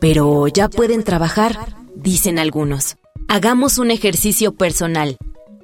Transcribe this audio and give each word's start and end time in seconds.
Pero 0.00 0.46
ya 0.46 0.68
pueden 0.68 1.02
trabajar, 1.02 1.76
dicen 1.94 2.38
algunos. 2.38 2.96
Hagamos 3.26 3.78
un 3.78 3.90
ejercicio 3.90 4.54
personal. 4.54 5.16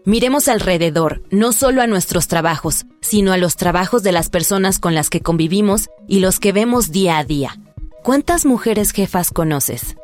Miremos 0.05 0.49
alrededor, 0.49 1.23
no 1.31 1.53
solo 1.53 1.81
a 1.81 1.87
nuestros 1.87 2.29
trabajos, 2.29 2.85
sino 3.01 3.33
a 3.33 3.39
los 3.39 3.57
trabajos 3.57 4.03
de 4.03 4.13
las 4.13 4.29
personas 4.29 4.79
con 4.79 4.95
las 4.95 5.09
que 5.09 5.21
convivimos 5.21 5.89
y 6.09 6.19
los 6.19 6.41
que 6.41 6.53
vemos 6.53 6.91
día 6.91 7.19
a 7.19 7.25
día. 7.25 7.59
¿Cuántas 8.03 8.45
mujeres 8.45 8.91
jefas 8.91 9.31
conoces? 9.31 9.97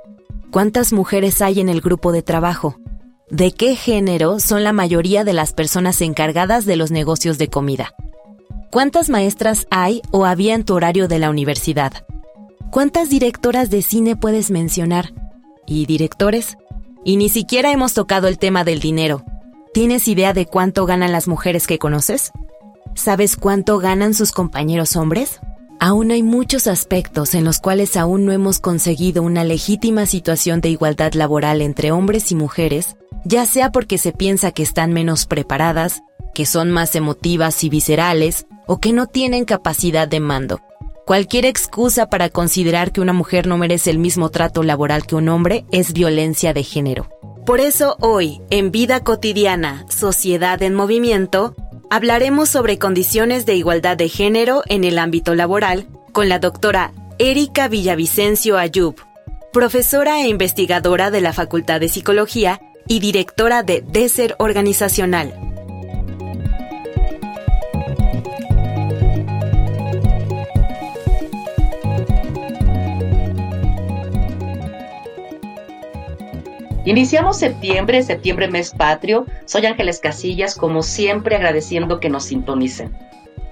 ¿Cuántas 0.51 0.93
mujeres 0.93 1.43
hay 1.43 1.61
en 1.61 1.69
el 1.69 1.81
grupo 1.81 2.13
de 2.13 2.23
trabajo? 2.23 2.77
¿De 3.29 3.53
qué 3.53 3.77
género 3.77 4.41
son 4.41 4.65
la 4.65 4.73
mayoría 4.73 5.23
de 5.23 5.35
las 5.35 5.53
personas 5.53 6.01
encargadas 6.01 6.65
de 6.65 6.77
los 6.77 6.91
negocios 6.91 7.37
de 7.37 7.49
comida? 7.49 7.93
¿Cuántas 8.71 9.11
maestras 9.11 9.67
hay 9.71 10.01
o 10.13 10.25
había 10.25 10.55
en 10.55 10.65
tu 10.65 10.75
horario 10.75 11.09
de 11.09 11.19
la 11.19 11.29
universidad? 11.29 11.93
¿Cuántas 12.71 13.11
directoras 13.11 13.69
de 13.69 13.83
cine 13.83 14.15
puedes 14.15 14.53
mencionar? 14.53 15.13
¿Y 15.67 15.87
directores? 15.87 16.57
Y 17.05 17.17
ni 17.17 17.29
siquiera 17.29 17.73
hemos 17.73 17.95
tocado 17.95 18.29
el 18.29 18.39
tema 18.39 18.63
del 18.63 18.79
dinero. 18.79 19.25
¿Tienes 19.75 20.07
idea 20.07 20.33
de 20.33 20.47
cuánto 20.47 20.87
ganan 20.87 21.11
las 21.11 21.27
mujeres 21.27 21.67
que 21.67 21.81
conoces? 21.81 22.31
¿Sabes 22.95 23.37
cuánto 23.37 23.79
ganan 23.79 24.15
sus 24.15 24.31
compañeros 24.31 24.95
hombres? 24.95 25.41
Aún 25.81 26.13
hay 26.13 26.23
muchos 26.23 26.69
aspectos 26.69 27.35
en 27.35 27.43
los 27.43 27.59
cuales 27.59 27.97
aún 27.97 28.25
no 28.25 28.31
hemos 28.31 28.61
conseguido 28.61 29.25
una 29.25 29.43
legítima 29.43 30.07
situación 30.07 30.61
de 30.61 30.69
igualdad 30.69 31.15
laboral 31.15 31.63
entre 31.63 31.91
hombres 31.91 32.31
y 32.31 32.37
mujeres, 32.37 32.95
ya 33.25 33.47
sea 33.47 33.73
porque 33.73 33.99
se 33.99 34.13
piensa 34.13 34.53
que 34.53 34.63
están 34.63 34.93
menos 34.93 35.27
preparadas, 35.27 36.03
que 36.35 36.47
son 36.47 36.71
más 36.71 36.95
emotivas 36.95 37.65
y 37.65 37.69
viscerales, 37.69 38.47
o 38.69 38.79
que 38.79 38.93
no 38.93 39.09
tienen 39.09 39.45
capacidad 39.45 40.07
de 40.07 40.21
mando. 40.21 40.61
Cualquier 41.07 41.45
excusa 41.45 42.09
para 42.09 42.29
considerar 42.29 42.93
que 42.93 43.01
una 43.01 43.13
mujer 43.13 43.47
no 43.47 43.59
merece 43.59 43.91
el 43.91 43.99
mismo 43.99 44.31
trato 44.31 44.63
laboral 44.63 45.07
que 45.07 45.17
un 45.17 45.29
hombre 45.29 45.65
es 45.73 45.93
violencia 45.93 46.53
de 46.53 46.63
género. 46.63 47.09
Por 47.47 47.61
eso 47.61 47.97
hoy, 48.01 48.41
en 48.51 48.71
Vida 48.71 49.01
Cotidiana, 49.01 49.87
Sociedad 49.89 50.63
en 50.63 50.75
Movimiento, 50.75 51.57
hablaremos 51.91 52.49
sobre 52.49 52.79
condiciones 52.79 53.45
de 53.47 53.57
igualdad 53.57 53.97
de 53.97 54.09
género 54.09 54.63
en 54.67 54.85
el 54.85 54.99
ámbito 54.99 55.35
laboral 55.35 55.89
con 56.13 56.29
la 56.29 56.39
doctora 56.39 56.93
Erika 57.19 57.67
Villavicencio 57.67 58.57
Ayub, 58.57 58.95
profesora 59.53 60.21
e 60.21 60.29
investigadora 60.29 61.11
de 61.11 61.21
la 61.21 61.33
Facultad 61.33 61.81
de 61.81 61.89
Psicología 61.89 62.61
y 62.87 63.01
directora 63.01 63.63
de 63.63 63.83
DESER 63.83 64.37
Organizacional. 64.39 65.50
Iniciamos 76.91 77.39
septiembre, 77.39 78.03
septiembre 78.03 78.49
mes 78.49 78.73
patrio. 78.77 79.25
Soy 79.45 79.65
Ángeles 79.65 80.01
Casillas, 80.01 80.57
como 80.57 80.83
siempre 80.83 81.37
agradeciendo 81.37 82.01
que 82.01 82.11
nos 82.11 82.25
sintonicen. 82.25 82.93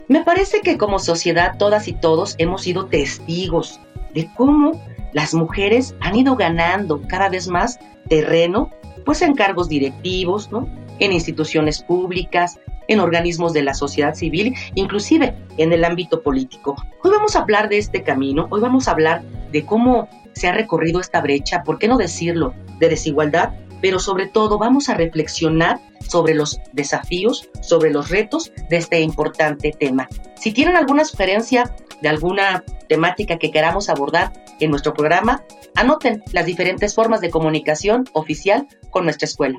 Me 0.08 0.24
parece 0.24 0.60
que 0.60 0.76
como 0.76 0.98
sociedad 0.98 1.54
todas 1.56 1.86
y 1.86 1.92
todos 1.92 2.34
hemos 2.38 2.62
sido 2.62 2.86
testigos 2.86 3.78
de 4.12 4.28
cómo 4.36 4.82
las 5.12 5.34
mujeres 5.34 5.94
han 6.00 6.16
ido 6.16 6.34
ganando 6.34 7.00
cada 7.06 7.28
vez 7.28 7.46
más 7.46 7.78
terreno, 8.08 8.72
pues 9.04 9.22
en 9.22 9.36
cargos 9.36 9.68
directivos, 9.68 10.50
¿no? 10.50 10.68
En 10.98 11.12
instituciones 11.12 11.84
públicas, 11.84 12.58
en 12.88 12.98
organismos 12.98 13.52
de 13.52 13.62
la 13.62 13.74
sociedad 13.74 14.16
civil, 14.16 14.56
inclusive 14.74 15.36
en 15.58 15.72
el 15.72 15.84
ámbito 15.84 16.24
político. 16.24 16.74
Hoy 17.04 17.12
vamos 17.12 17.36
a 17.36 17.42
hablar 17.42 17.68
de 17.68 17.78
este 17.78 18.02
camino, 18.02 18.48
hoy 18.50 18.60
vamos 18.60 18.88
a 18.88 18.90
hablar 18.90 19.22
de 19.52 19.64
cómo 19.64 20.08
se 20.32 20.48
ha 20.48 20.52
recorrido 20.52 20.98
esta 20.98 21.20
brecha, 21.20 21.62
¿por 21.62 21.78
qué 21.78 21.86
no 21.86 21.98
decirlo?, 21.98 22.52
de 22.78 22.88
desigualdad, 22.88 23.54
pero 23.80 23.98
sobre 23.98 24.26
todo 24.26 24.58
vamos 24.58 24.88
a 24.88 24.94
reflexionar 24.94 25.80
sobre 26.08 26.34
los 26.34 26.60
desafíos, 26.72 27.48
sobre 27.62 27.90
los 27.90 28.08
retos 28.08 28.52
de 28.70 28.76
este 28.76 29.00
importante 29.00 29.72
tema. 29.78 30.08
Si 30.36 30.52
tienen 30.52 30.76
alguna 30.76 31.04
sugerencia 31.04 31.74
de 32.00 32.08
alguna 32.08 32.64
temática 32.88 33.38
que 33.38 33.50
queramos 33.50 33.88
abordar 33.88 34.32
en 34.60 34.70
nuestro 34.70 34.94
programa, 34.94 35.44
anoten 35.74 36.22
las 36.32 36.46
diferentes 36.46 36.94
formas 36.94 37.20
de 37.20 37.30
comunicación 37.30 38.04
oficial 38.12 38.66
con 38.90 39.04
nuestra 39.04 39.26
escuela. 39.26 39.58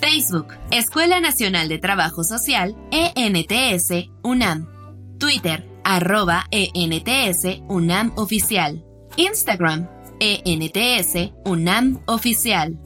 Facebook, 0.00 0.48
Escuela 0.70 1.20
Nacional 1.20 1.68
de 1.68 1.78
Trabajo 1.78 2.22
Social, 2.22 2.76
ENTS, 2.90 4.10
UNAM. 4.22 4.68
Twitter, 5.18 5.66
arroba 5.84 6.44
ENTS 6.50 7.62
UNAM 7.68 8.12
Oficial. 8.16 8.84
Instagram, 9.16 9.88
ENTS 10.18 11.32
UNAM 11.44 12.00
Oficial. 12.06 12.78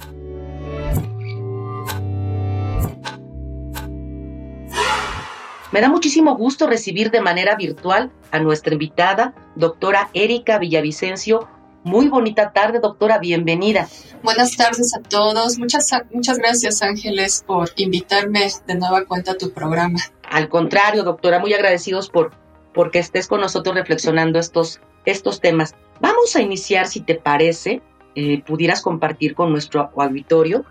Me 5.73 5.81
da 5.81 5.89
muchísimo 5.89 6.37
gusto 6.37 6.67
recibir 6.67 7.13
de 7.13 7.21
manera 7.21 7.55
virtual 7.55 8.11
a 8.33 8.41
nuestra 8.41 8.73
invitada, 8.73 9.35
doctora 9.55 10.11
Erika 10.15 10.59
Villavicencio. 10.59 11.49
Muy 11.85 12.09
bonita 12.09 12.51
tarde, 12.53 12.81
doctora, 12.81 13.19
bienvenida. 13.19 13.89
Buenas 14.25 14.57
tardes 14.57 14.93
a 14.97 15.01
todos. 15.01 15.59
Muchas, 15.59 15.89
muchas 16.13 16.39
gracias, 16.39 16.83
Ángeles, 16.83 17.45
por 17.47 17.71
invitarme 17.77 18.51
de 18.67 18.75
nueva 18.75 19.05
cuenta 19.05 19.33
a 19.33 19.39
tu 19.39 19.53
programa. 19.53 20.01
Al 20.29 20.49
contrario, 20.49 21.05
doctora, 21.05 21.39
muy 21.39 21.55
agradecidos 21.55 22.11
por 22.11 22.33
porque 22.75 22.99
estés 22.99 23.27
con 23.27 23.41
nosotros 23.41 23.75
reflexionando 23.75 24.39
estos, 24.39 24.81
estos 25.05 25.41
temas. 25.41 25.75
Vamos 26.01 26.37
a 26.37 26.43
iniciar, 26.43 26.87
si 26.87 27.01
te 27.01 27.15
parece, 27.15 27.83
eh, 28.15 28.43
pudieras 28.43 28.83
compartir 28.83 29.35
con 29.35 29.53
nuestro 29.53 29.91
auditorio 29.97 30.65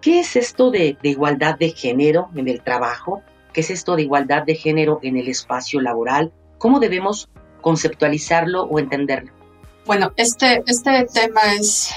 qué 0.00 0.20
es 0.20 0.36
esto 0.36 0.70
de, 0.70 0.96
de 1.02 1.08
igualdad 1.08 1.58
de 1.58 1.70
género 1.70 2.28
en 2.34 2.48
el 2.48 2.62
trabajo, 2.62 3.22
qué 3.52 3.62
es 3.62 3.70
esto 3.70 3.96
de 3.96 4.02
igualdad 4.02 4.44
de 4.44 4.54
género 4.54 5.00
en 5.02 5.16
el 5.16 5.28
espacio 5.28 5.80
laboral, 5.80 6.32
cómo 6.58 6.80
debemos 6.80 7.28
conceptualizarlo 7.60 8.62
o 8.62 8.78
entenderlo. 8.78 9.32
Bueno, 9.86 10.12
este, 10.16 10.62
este 10.66 11.06
tema 11.12 11.54
es 11.58 11.92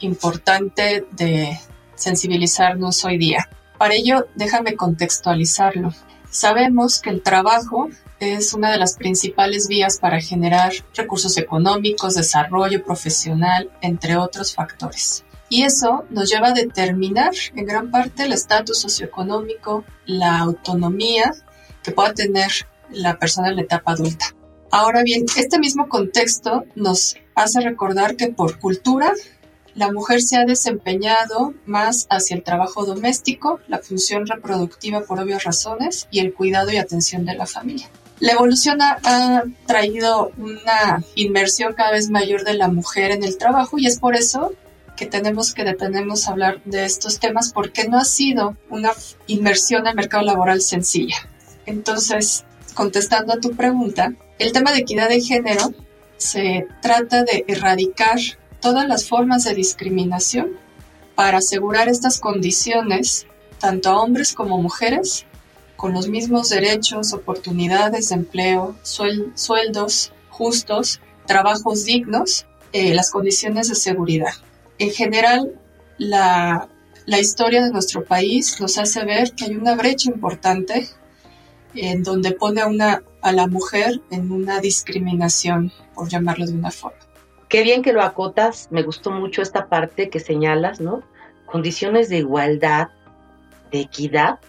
importante 0.00 1.06
de 1.10 1.58
sensibilizarnos 1.94 3.04
hoy 3.04 3.18
día. 3.18 3.48
Para 3.78 3.94
ello, 3.94 4.26
déjame 4.34 4.76
contextualizarlo. 4.76 5.92
Sabemos 6.28 7.00
que 7.00 7.10
el 7.10 7.22
trabajo 7.22 7.88
es 8.20 8.52
una 8.52 8.70
de 8.70 8.78
las 8.78 8.96
principales 8.96 9.66
vías 9.66 9.98
para 9.98 10.20
generar 10.20 10.72
recursos 10.94 11.38
económicos, 11.38 12.14
desarrollo 12.14 12.84
profesional, 12.84 13.70
entre 13.80 14.16
otros 14.16 14.54
factores. 14.54 15.24
Y 15.48 15.62
eso 15.62 16.04
nos 16.10 16.30
lleva 16.30 16.48
a 16.48 16.52
determinar 16.52 17.32
en 17.56 17.64
gran 17.64 17.90
parte 17.90 18.24
el 18.24 18.32
estatus 18.32 18.78
socioeconómico, 18.78 19.84
la 20.06 20.38
autonomía 20.38 21.32
que 21.82 21.92
pueda 21.92 22.14
tener 22.14 22.50
la 22.90 23.18
persona 23.18 23.48
en 23.48 23.56
la 23.56 23.62
etapa 23.62 23.92
adulta. 23.92 24.26
Ahora 24.70 25.02
bien, 25.02 25.24
este 25.36 25.58
mismo 25.58 25.88
contexto 25.88 26.64
nos 26.76 27.16
hace 27.34 27.60
recordar 27.60 28.16
que 28.16 28.28
por 28.28 28.58
cultura 28.60 29.12
la 29.74 29.90
mujer 29.90 30.20
se 30.20 30.36
ha 30.36 30.44
desempeñado 30.44 31.54
más 31.64 32.06
hacia 32.10 32.36
el 32.36 32.42
trabajo 32.42 32.84
doméstico, 32.84 33.60
la 33.66 33.78
función 33.78 34.26
reproductiva 34.26 35.00
por 35.00 35.20
obvias 35.20 35.44
razones 35.44 36.06
y 36.10 36.20
el 36.20 36.34
cuidado 36.34 36.70
y 36.70 36.76
atención 36.76 37.24
de 37.24 37.34
la 37.34 37.46
familia. 37.46 37.88
La 38.20 38.32
evolución 38.32 38.82
ha, 38.82 39.44
traído 39.66 40.30
una 40.36 41.02
inmersión 41.14 41.72
cada 41.72 41.92
vez 41.92 42.10
mayor 42.10 42.44
de 42.44 42.52
la 42.52 42.68
mujer 42.68 43.12
en 43.12 43.24
el 43.24 43.38
trabajo 43.38 43.78
y 43.78 43.86
es 43.86 43.98
por 43.98 44.14
eso 44.14 44.52
que 44.94 45.06
tenemos 45.06 45.54
que 45.54 45.64
detenernos 45.64 46.28
a 46.28 46.32
hablar 46.32 46.60
de 46.66 46.84
estos 46.84 47.18
temas 47.18 47.50
porque 47.54 47.88
no 47.88 47.98
ha 47.98 48.04
sido 48.04 48.58
una 48.68 48.92
inmersión 49.26 49.86
al 49.86 49.94
mercado 49.94 50.22
laboral 50.22 50.60
sencilla. 50.60 51.16
Entonces, 51.64 52.44
contestando 52.74 53.32
a 53.32 53.40
tu 53.40 53.52
pregunta, 53.56 54.12
el 54.38 54.52
tema 54.52 54.72
de 54.72 54.80
equidad 54.80 55.08
de 55.08 55.22
género 55.22 55.72
se 56.18 56.66
trata 56.82 57.24
de 57.24 57.46
erradicar 57.48 58.18
todas 58.60 58.86
las 58.86 59.08
formas 59.08 59.44
de 59.44 59.54
discriminación 59.54 60.58
para 61.14 61.38
asegurar 61.38 61.88
estas 61.88 62.20
condiciones 62.20 63.26
tanto 63.58 63.88
a 63.88 64.02
hombres 64.02 64.34
como 64.34 64.58
mujeres 64.58 65.24
con 65.80 65.94
los 65.94 66.08
mismos 66.08 66.50
derechos, 66.50 67.14
oportunidades 67.14 68.10
de 68.10 68.16
empleo, 68.16 68.76
sueldos 68.82 70.12
justos, 70.28 71.00
trabajos 71.24 71.86
dignos, 71.86 72.46
eh, 72.74 72.92
las 72.94 73.10
condiciones 73.10 73.70
de 73.70 73.74
seguridad. 73.74 74.34
En 74.78 74.90
general, 74.90 75.58
la, 75.96 76.68
la 77.06 77.18
historia 77.18 77.64
de 77.64 77.70
nuestro 77.70 78.04
país 78.04 78.60
nos 78.60 78.76
hace 78.76 79.06
ver 79.06 79.32
que 79.32 79.46
hay 79.46 79.56
una 79.56 79.74
brecha 79.74 80.10
importante 80.10 80.86
en 81.74 82.02
donde 82.02 82.32
pone 82.32 82.60
a, 82.60 82.66
una, 82.66 83.02
a 83.22 83.32
la 83.32 83.46
mujer 83.46 84.02
en 84.10 84.32
una 84.32 84.60
discriminación, 84.60 85.72
por 85.94 86.10
llamarlo 86.10 86.44
de 86.44 86.52
una 86.52 86.70
forma. 86.70 86.98
Qué 87.48 87.62
bien 87.62 87.80
que 87.80 87.94
lo 87.94 88.02
acotas, 88.02 88.68
me 88.70 88.82
gustó 88.82 89.12
mucho 89.12 89.40
esta 89.40 89.70
parte 89.70 90.10
que 90.10 90.20
señalas, 90.20 90.78
¿no? 90.78 91.02
Condiciones 91.46 92.10
de 92.10 92.18
igualdad, 92.18 92.88
de 93.72 93.80
equidad 93.80 94.40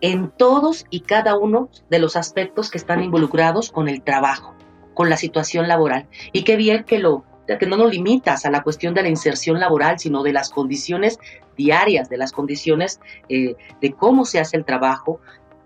en 0.00 0.30
todos 0.30 0.86
y 0.90 1.00
cada 1.00 1.36
uno 1.36 1.68
de 1.90 1.98
los 1.98 2.16
aspectos 2.16 2.70
que 2.70 2.78
están 2.78 3.02
involucrados 3.02 3.70
con 3.70 3.88
el 3.88 4.02
trabajo, 4.02 4.54
con 4.94 5.10
la 5.10 5.16
situación 5.16 5.68
laboral. 5.68 6.08
Y 6.32 6.42
qué 6.42 6.56
bien 6.56 6.84
que 6.84 6.98
lo 6.98 7.24
que 7.58 7.66
no 7.66 7.76
nos 7.76 7.90
limitas 7.90 8.46
a 8.46 8.50
la 8.50 8.62
cuestión 8.62 8.94
de 8.94 9.02
la 9.02 9.08
inserción 9.08 9.58
laboral, 9.58 9.98
sino 9.98 10.22
de 10.22 10.32
las 10.32 10.50
condiciones 10.50 11.18
diarias, 11.56 12.08
de 12.08 12.16
las 12.16 12.32
condiciones 12.32 13.00
eh, 13.28 13.56
de 13.80 13.92
cómo 13.92 14.24
se 14.24 14.38
hace 14.38 14.56
el 14.56 14.64
trabajo, 14.64 15.20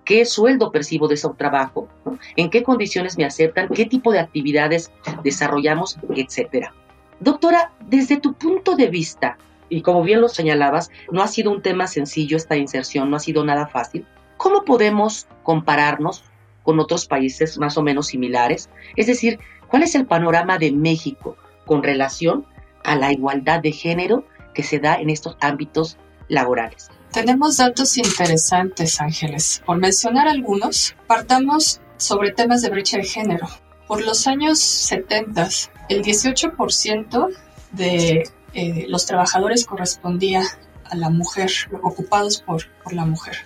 qué 0.04 0.24
sueldo 0.24 0.72
percibo 0.72 1.08
de 1.08 1.14
ese 1.14 1.28
trabajo, 1.36 1.88
en 2.36 2.50
qué 2.50 2.62
condiciones 2.62 3.18
me 3.18 3.24
aceptan, 3.24 3.68
qué 3.68 3.86
tipo 3.86 4.12
de 4.12 4.20
actividades 4.20 4.92
desarrollamos, 5.22 5.98
etcétera. 6.14 6.74
Doctora, 7.20 7.72
desde 7.80 8.18
tu 8.18 8.34
punto 8.34 8.76
de 8.76 8.88
vista, 8.88 9.38
y 9.68 9.82
como 9.82 10.02
bien 10.02 10.20
lo 10.20 10.28
señalabas, 10.28 10.90
no 11.10 11.22
ha 11.22 11.28
sido 11.28 11.50
un 11.50 11.62
tema 11.62 11.86
sencillo 11.86 12.36
esta 12.36 12.56
inserción, 12.56 13.10
no 13.10 13.16
ha 13.16 13.20
sido 13.20 13.44
nada 13.44 13.66
fácil. 13.66 14.06
¿Cómo 14.36 14.64
podemos 14.64 15.26
compararnos 15.42 16.24
con 16.62 16.80
otros 16.80 17.06
países 17.06 17.58
más 17.58 17.76
o 17.76 17.82
menos 17.82 18.08
similares? 18.08 18.68
Es 18.96 19.06
decir, 19.06 19.38
¿cuál 19.68 19.82
es 19.82 19.94
el 19.94 20.06
panorama 20.06 20.58
de 20.58 20.72
México 20.72 21.36
con 21.66 21.82
relación 21.82 22.46
a 22.82 22.96
la 22.96 23.12
igualdad 23.12 23.60
de 23.60 23.72
género 23.72 24.26
que 24.54 24.62
se 24.62 24.78
da 24.78 24.96
en 24.96 25.10
estos 25.10 25.36
ámbitos 25.40 25.98
laborales? 26.28 26.90
Tenemos 27.12 27.58
datos 27.58 27.96
interesantes, 27.96 29.00
Ángeles. 29.00 29.62
Por 29.64 29.78
mencionar 29.78 30.26
algunos, 30.26 30.96
partamos 31.06 31.80
sobre 31.96 32.32
temas 32.32 32.62
de 32.62 32.70
brecha 32.70 32.96
de 32.96 33.04
género. 33.04 33.46
Por 33.86 34.04
los 34.04 34.26
años 34.26 34.58
70, 34.58 35.48
el 35.90 36.02
18% 36.02 37.28
de 37.72 38.24
eh, 38.54 38.86
los 38.88 39.06
trabajadores 39.06 39.64
correspondía 39.64 40.42
a 40.84 40.96
la 40.96 41.10
mujer, 41.10 41.50
ocupados 41.82 42.42
por, 42.42 42.64
por 42.82 42.92
la 42.92 43.04
mujer. 43.04 43.36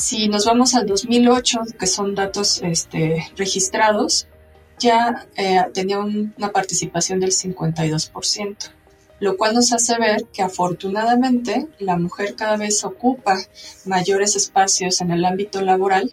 Si 0.00 0.28
nos 0.28 0.46
vamos 0.46 0.74
al 0.74 0.86
2008, 0.86 1.60
que 1.78 1.86
son 1.86 2.14
datos 2.14 2.62
este, 2.62 3.30
registrados, 3.36 4.28
ya 4.78 5.26
eh, 5.36 5.60
tenía 5.74 5.98
una 5.98 6.52
participación 6.52 7.20
del 7.20 7.32
52% 7.32 8.56
lo 9.18 9.36
cual 9.36 9.54
nos 9.54 9.74
hace 9.74 9.98
ver 9.98 10.24
que 10.32 10.40
afortunadamente 10.40 11.68
la 11.78 11.98
mujer 11.98 12.34
cada 12.34 12.56
vez 12.56 12.82
ocupa 12.82 13.36
mayores 13.84 14.34
espacios 14.36 15.02
en 15.02 15.10
el 15.10 15.26
ámbito 15.26 15.60
laboral, 15.60 16.10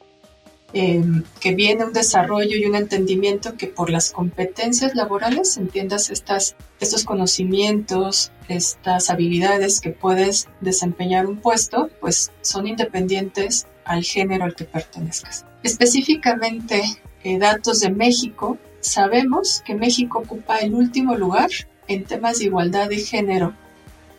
em, 0.73 1.23
que 1.39 1.55
viene 1.55 1.85
un 1.85 1.93
desarrollo 1.93 2.57
y 2.57 2.65
un 2.65 2.75
entendimiento 2.75 3.55
que 3.55 3.67
por 3.67 3.89
las 3.89 4.11
competencias 4.11 4.95
laborales 4.95 5.55
entiendas 5.55 6.09
estas, 6.09 6.57
estos 6.81 7.05
conocimientos, 7.05 8.33
estas 8.49 9.09
habilidades 9.09 9.79
que 9.79 9.91
puedes 9.91 10.49
desempeñar 10.59 11.27
un 11.27 11.37
puesto, 11.37 11.89
pues 12.01 12.33
son 12.41 12.67
independientes 12.67 13.67
al 13.87 14.03
género 14.03 14.45
al 14.45 14.55
que 14.55 14.65
pertenezcas. 14.65 15.45
Específicamente, 15.63 16.81
eh, 17.23 17.37
datos 17.39 17.79
de 17.79 17.89
México, 17.89 18.57
sabemos 18.79 19.61
que 19.65 19.75
México 19.75 20.19
ocupa 20.19 20.59
el 20.59 20.73
último 20.73 21.15
lugar 21.15 21.49
en 21.87 22.03
temas 22.03 22.39
de 22.39 22.45
igualdad 22.45 22.89
de 22.89 22.97
género 22.97 23.53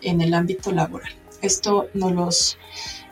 en 0.03 0.21
el 0.21 0.35
ámbito 0.35 0.73
laboral. 0.73 1.13
Esto 1.43 1.89
nos, 1.95 2.59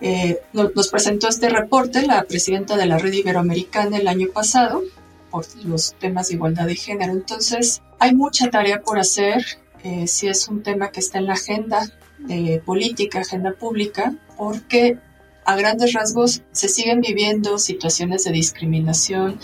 eh, 0.01 0.41
nos, 0.53 0.89
presentó 0.89 1.29
este 1.29 1.49
reporte 1.49 2.07
la 2.07 2.25
presidenta 2.25 2.77
de 2.77 2.87
la 2.87 2.99
Red 2.99 3.13
Iberoamericana 3.13 3.99
el 3.99 4.09
año 4.09 4.29
pasado 4.33 4.83
por 5.31 5.45
los 5.65 5.95
temas 5.95 6.29
de 6.29 6.35
igualdad 6.35 6.67
de 6.67 6.75
género. 6.75 7.13
Entonces, 7.13 7.83
hay 7.99 8.15
mucha 8.15 8.51
tarea 8.51 8.81
por 8.81 8.99
hacer. 8.99 9.45
Eh, 9.85 10.09
si 10.09 10.27
es 10.27 10.49
un 10.49 10.63
tema 10.63 10.91
que 10.91 11.01
está 11.01 11.19
en 11.19 11.27
la 11.27 11.35
agenda 11.35 11.89
de 12.19 12.61
política, 12.65 13.21
agenda 13.21 13.53
pública, 13.53 14.15
porque 14.37 14.99
a 15.47 15.57
grandes 15.57 15.93
rasgos 15.93 16.43
se 16.53 16.69
siguen 16.69 17.01
viviendo 17.01 17.59
situaciones 17.59 18.25
de 18.25 18.33
discriminación, 18.33 19.39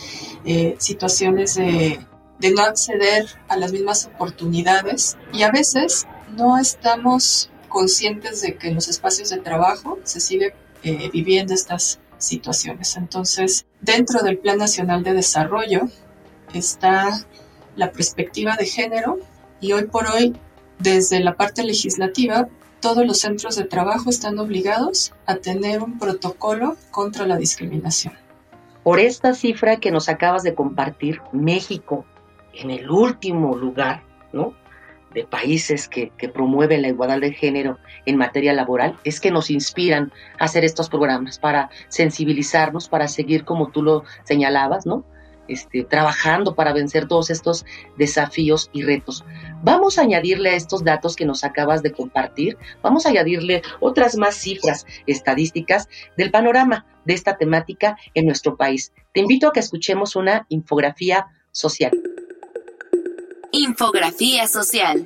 eh, 0.44 0.74
situaciones 0.78 1.54
de 1.54 2.50
no 2.50 2.62
acceder 2.62 3.26
a 3.48 3.56
las 3.56 3.72
mismas 3.72 4.06
oportunidades 4.06 5.16
y 5.32 5.44
a 5.44 5.50
veces 5.52 6.06
no 6.36 6.58
estamos 6.58 7.50
conscientes 7.68 8.42
de 8.42 8.56
que 8.56 8.68
en 8.68 8.74
los 8.74 8.88
espacios 8.88 9.30
de 9.30 9.38
trabajo 9.38 9.98
se 10.04 10.20
sigue 10.20 10.54
eh, 10.82 11.10
viviendo 11.12 11.54
estas 11.54 12.00
situaciones. 12.18 12.96
Entonces, 12.96 13.66
dentro 13.80 14.22
del 14.22 14.38
Plan 14.38 14.58
Nacional 14.58 15.02
de 15.02 15.14
Desarrollo 15.14 15.88
está 16.52 17.26
la 17.76 17.90
perspectiva 17.92 18.56
de 18.56 18.66
género 18.66 19.18
y 19.60 19.72
hoy 19.72 19.84
por 19.84 20.06
hoy, 20.08 20.36
desde 20.78 21.20
la 21.20 21.36
parte 21.36 21.62
legislativa, 21.62 22.48
todos 22.82 23.06
los 23.06 23.20
centros 23.20 23.56
de 23.56 23.64
trabajo 23.64 24.10
están 24.10 24.38
obligados 24.40 25.14
a 25.24 25.36
tener 25.36 25.82
un 25.82 25.98
protocolo 25.98 26.76
contra 26.90 27.26
la 27.26 27.36
discriminación. 27.38 28.12
Por 28.82 28.98
esta 28.98 29.34
cifra 29.34 29.76
que 29.76 29.92
nos 29.92 30.08
acabas 30.08 30.42
de 30.42 30.54
compartir, 30.54 31.22
México 31.32 32.04
en 32.52 32.70
el 32.70 32.90
último 32.90 33.56
lugar, 33.56 34.02
¿no? 34.32 34.54
de 35.14 35.24
países 35.24 35.88
que, 35.88 36.10
que, 36.16 36.28
promueven 36.28 36.82
la 36.82 36.88
igualdad 36.88 37.20
de 37.20 37.32
género 37.32 37.78
en 38.06 38.16
materia 38.16 38.52
laboral 38.54 38.98
es 39.04 39.20
que 39.20 39.30
nos 39.30 39.50
inspiran 39.50 40.10
a 40.38 40.46
hacer 40.46 40.64
estos 40.64 40.88
programas 40.88 41.38
para 41.38 41.70
sensibilizarnos, 41.88 42.88
para 42.88 43.08
seguir 43.08 43.44
como 43.44 43.68
tú 43.68 43.82
lo 43.82 44.04
señalabas, 44.24 44.86
¿no? 44.86 45.04
Este, 45.52 45.84
trabajando 45.84 46.54
para 46.54 46.72
vencer 46.72 47.06
todos 47.06 47.28
estos 47.28 47.66
desafíos 47.98 48.70
y 48.72 48.82
retos. 48.84 49.22
Vamos 49.62 49.98
a 49.98 50.02
añadirle 50.02 50.48
a 50.48 50.54
estos 50.54 50.82
datos 50.82 51.14
que 51.14 51.26
nos 51.26 51.44
acabas 51.44 51.82
de 51.82 51.92
compartir, 51.92 52.56
vamos 52.82 53.04
a 53.04 53.10
añadirle 53.10 53.60
otras 53.78 54.16
más 54.16 54.34
cifras 54.34 54.86
estadísticas 55.06 55.90
del 56.16 56.30
panorama 56.30 56.86
de 57.04 57.12
esta 57.12 57.36
temática 57.36 57.98
en 58.14 58.24
nuestro 58.24 58.56
país. 58.56 58.94
Te 59.12 59.20
invito 59.20 59.46
a 59.46 59.52
que 59.52 59.60
escuchemos 59.60 60.16
una 60.16 60.46
infografía 60.48 61.26
social. 61.50 61.92
Infografía 63.52 64.48
social. 64.48 65.04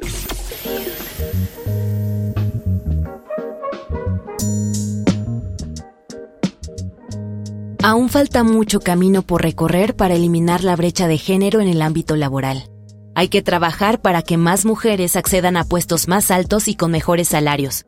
Aún 7.88 8.08
falta 8.08 8.42
mucho 8.42 8.80
camino 8.80 9.22
por 9.22 9.42
recorrer 9.42 9.94
para 9.94 10.16
eliminar 10.16 10.64
la 10.64 10.74
brecha 10.74 11.06
de 11.06 11.18
género 11.18 11.60
en 11.60 11.68
el 11.68 11.80
ámbito 11.80 12.16
laboral. 12.16 12.68
Hay 13.14 13.28
que 13.28 13.42
trabajar 13.42 14.02
para 14.02 14.22
que 14.22 14.36
más 14.36 14.64
mujeres 14.64 15.14
accedan 15.14 15.56
a 15.56 15.62
puestos 15.62 16.08
más 16.08 16.32
altos 16.32 16.66
y 16.66 16.74
con 16.74 16.90
mejores 16.90 17.28
salarios. 17.28 17.86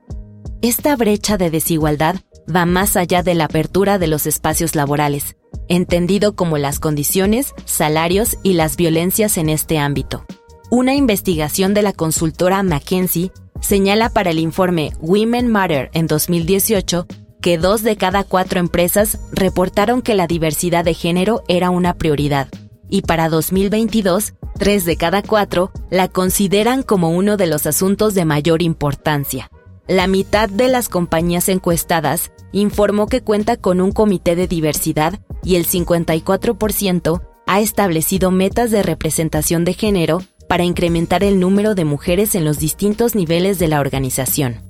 Esta 0.62 0.94
brecha 0.94 1.36
de 1.36 1.50
desigualdad 1.50 2.14
va 2.48 2.64
más 2.64 2.96
allá 2.96 3.24
de 3.24 3.34
la 3.34 3.46
apertura 3.46 3.98
de 3.98 4.06
los 4.06 4.26
espacios 4.26 4.76
laborales, 4.76 5.34
entendido 5.66 6.36
como 6.36 6.58
las 6.58 6.78
condiciones, 6.78 7.52
salarios 7.64 8.38
y 8.44 8.52
las 8.52 8.76
violencias 8.76 9.36
en 9.36 9.48
este 9.48 9.80
ámbito. 9.80 10.24
Una 10.70 10.94
investigación 10.94 11.74
de 11.74 11.82
la 11.82 11.92
consultora 11.92 12.62
McKinsey 12.62 13.32
señala 13.60 14.10
para 14.10 14.30
el 14.30 14.38
informe 14.38 14.92
Women 15.00 15.48
Matter 15.48 15.90
en 15.92 16.06
2018 16.06 17.08
que 17.40 17.58
dos 17.58 17.82
de 17.82 17.96
cada 17.96 18.24
cuatro 18.24 18.60
empresas 18.60 19.18
reportaron 19.32 20.02
que 20.02 20.14
la 20.14 20.26
diversidad 20.26 20.84
de 20.84 20.94
género 20.94 21.42
era 21.48 21.70
una 21.70 21.94
prioridad, 21.94 22.48
y 22.88 23.02
para 23.02 23.28
2022, 23.28 24.34
tres 24.58 24.84
de 24.84 24.96
cada 24.96 25.22
cuatro 25.22 25.70
la 25.90 26.08
consideran 26.08 26.82
como 26.82 27.10
uno 27.10 27.36
de 27.36 27.46
los 27.46 27.66
asuntos 27.66 28.14
de 28.14 28.24
mayor 28.24 28.62
importancia. 28.62 29.50
La 29.86 30.06
mitad 30.06 30.48
de 30.48 30.68
las 30.68 30.88
compañías 30.88 31.48
encuestadas 31.48 32.30
informó 32.52 33.06
que 33.06 33.22
cuenta 33.22 33.56
con 33.56 33.80
un 33.80 33.92
comité 33.92 34.36
de 34.36 34.46
diversidad 34.46 35.18
y 35.42 35.56
el 35.56 35.66
54% 35.66 37.22
ha 37.46 37.60
establecido 37.60 38.30
metas 38.30 38.70
de 38.70 38.82
representación 38.82 39.64
de 39.64 39.72
género 39.72 40.22
para 40.48 40.64
incrementar 40.64 41.24
el 41.24 41.40
número 41.40 41.74
de 41.74 41.84
mujeres 41.84 42.34
en 42.34 42.44
los 42.44 42.58
distintos 42.58 43.14
niveles 43.14 43.58
de 43.58 43.68
la 43.68 43.80
organización. 43.80 44.60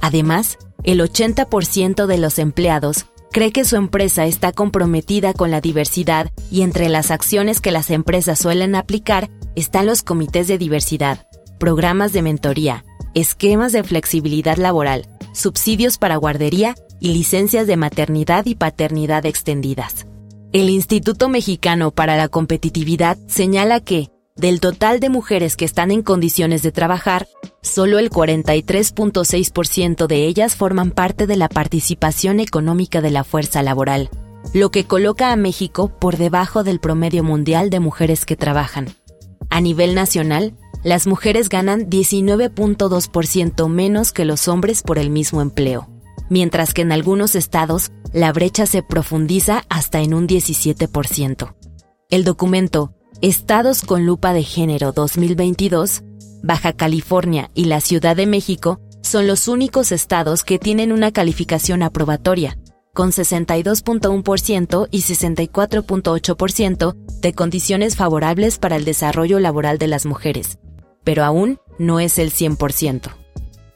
Además, 0.00 0.58
el 0.84 1.00
80% 1.00 2.06
de 2.06 2.18
los 2.18 2.38
empleados 2.38 3.06
cree 3.32 3.52
que 3.52 3.64
su 3.64 3.76
empresa 3.76 4.26
está 4.26 4.52
comprometida 4.52 5.32
con 5.32 5.50
la 5.50 5.60
diversidad 5.60 6.30
y 6.50 6.62
entre 6.62 6.88
las 6.88 7.10
acciones 7.10 7.60
que 7.60 7.70
las 7.70 7.90
empresas 7.90 8.38
suelen 8.38 8.74
aplicar 8.74 9.30
están 9.54 9.86
los 9.86 10.02
comités 10.02 10.48
de 10.48 10.58
diversidad, 10.58 11.26
programas 11.58 12.12
de 12.12 12.22
mentoría, 12.22 12.84
esquemas 13.14 13.72
de 13.72 13.84
flexibilidad 13.84 14.56
laboral, 14.56 15.06
subsidios 15.32 15.98
para 15.98 16.16
guardería 16.16 16.74
y 16.98 17.12
licencias 17.12 17.66
de 17.66 17.76
maternidad 17.76 18.46
y 18.46 18.54
paternidad 18.54 19.26
extendidas. 19.26 20.06
El 20.52 20.68
Instituto 20.68 21.28
Mexicano 21.28 21.92
para 21.92 22.16
la 22.16 22.28
Competitividad 22.28 23.16
señala 23.28 23.80
que, 23.80 24.10
del 24.40 24.58
total 24.58 24.98
de 25.00 25.10
mujeres 25.10 25.54
que 25.54 25.66
están 25.66 25.90
en 25.90 26.02
condiciones 26.02 26.62
de 26.62 26.72
trabajar, 26.72 27.28
solo 27.60 27.98
el 27.98 28.10
43.6% 28.10 30.06
de 30.06 30.24
ellas 30.24 30.56
forman 30.56 30.92
parte 30.92 31.26
de 31.26 31.36
la 31.36 31.50
participación 31.50 32.40
económica 32.40 33.02
de 33.02 33.10
la 33.10 33.22
fuerza 33.22 33.62
laboral, 33.62 34.08
lo 34.54 34.70
que 34.70 34.84
coloca 34.84 35.30
a 35.30 35.36
México 35.36 35.92
por 36.00 36.16
debajo 36.16 36.64
del 36.64 36.80
promedio 36.80 37.22
mundial 37.22 37.68
de 37.68 37.80
mujeres 37.80 38.24
que 38.24 38.36
trabajan. 38.36 38.88
A 39.50 39.60
nivel 39.60 39.94
nacional, 39.94 40.54
las 40.82 41.06
mujeres 41.06 41.50
ganan 41.50 41.90
19.2% 41.90 43.68
menos 43.68 44.12
que 44.12 44.24
los 44.24 44.48
hombres 44.48 44.82
por 44.82 44.98
el 44.98 45.10
mismo 45.10 45.42
empleo, 45.42 45.90
mientras 46.30 46.72
que 46.72 46.80
en 46.80 46.92
algunos 46.92 47.34
estados 47.34 47.92
la 48.14 48.32
brecha 48.32 48.64
se 48.64 48.82
profundiza 48.82 49.64
hasta 49.68 50.00
en 50.00 50.14
un 50.14 50.26
17%. 50.26 51.54
El 52.08 52.24
documento 52.24 52.94
Estados 53.22 53.82
con 53.82 54.06
lupa 54.06 54.32
de 54.32 54.42
género 54.42 54.92
2022, 54.92 56.04
Baja 56.42 56.72
California 56.72 57.50
y 57.54 57.66
la 57.66 57.82
Ciudad 57.82 58.16
de 58.16 58.24
México 58.24 58.80
son 59.02 59.26
los 59.26 59.46
únicos 59.46 59.92
estados 59.92 60.42
que 60.42 60.58
tienen 60.58 60.90
una 60.90 61.12
calificación 61.12 61.82
aprobatoria, 61.82 62.56
con 62.94 63.10
62.1% 63.10 64.88
y 64.90 65.02
64.8% 65.02 66.94
de 67.20 67.32
condiciones 67.34 67.94
favorables 67.94 68.58
para 68.58 68.76
el 68.76 68.86
desarrollo 68.86 69.38
laboral 69.38 69.76
de 69.76 69.88
las 69.88 70.06
mujeres, 70.06 70.58
pero 71.04 71.22
aún 71.22 71.58
no 71.78 72.00
es 72.00 72.18
el 72.18 72.32
100%. 72.32 73.14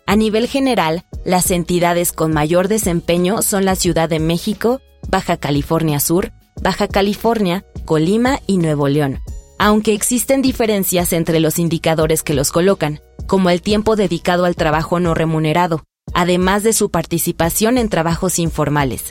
A 0.06 0.16
nivel 0.16 0.48
general, 0.48 1.04
las 1.26 1.50
entidades 1.50 2.12
con 2.12 2.32
mayor 2.32 2.68
desempeño 2.68 3.42
son 3.42 3.66
la 3.66 3.76
Ciudad 3.76 4.08
de 4.08 4.20
México, 4.20 4.80
Baja 5.06 5.36
California 5.36 6.00
Sur, 6.00 6.32
Baja 6.62 6.88
California, 6.88 7.66
Colima 7.84 8.40
y 8.46 8.56
Nuevo 8.56 8.88
León, 8.88 9.20
aunque 9.58 9.94
existen 9.94 10.42
diferencias 10.42 11.12
entre 11.12 11.40
los 11.40 11.58
indicadores 11.58 12.23
que 12.23 12.34
los 12.34 12.52
colocan, 12.52 13.00
como 13.26 13.50
el 13.50 13.62
tiempo 13.62 13.96
dedicado 13.96 14.44
al 14.44 14.56
trabajo 14.56 15.00
no 15.00 15.14
remunerado, 15.14 15.84
además 16.12 16.62
de 16.62 16.73
su 16.73 16.90
participación 16.90 17.78
en 17.78 17.88
trabajos 17.88 18.38
informales. 18.38 19.11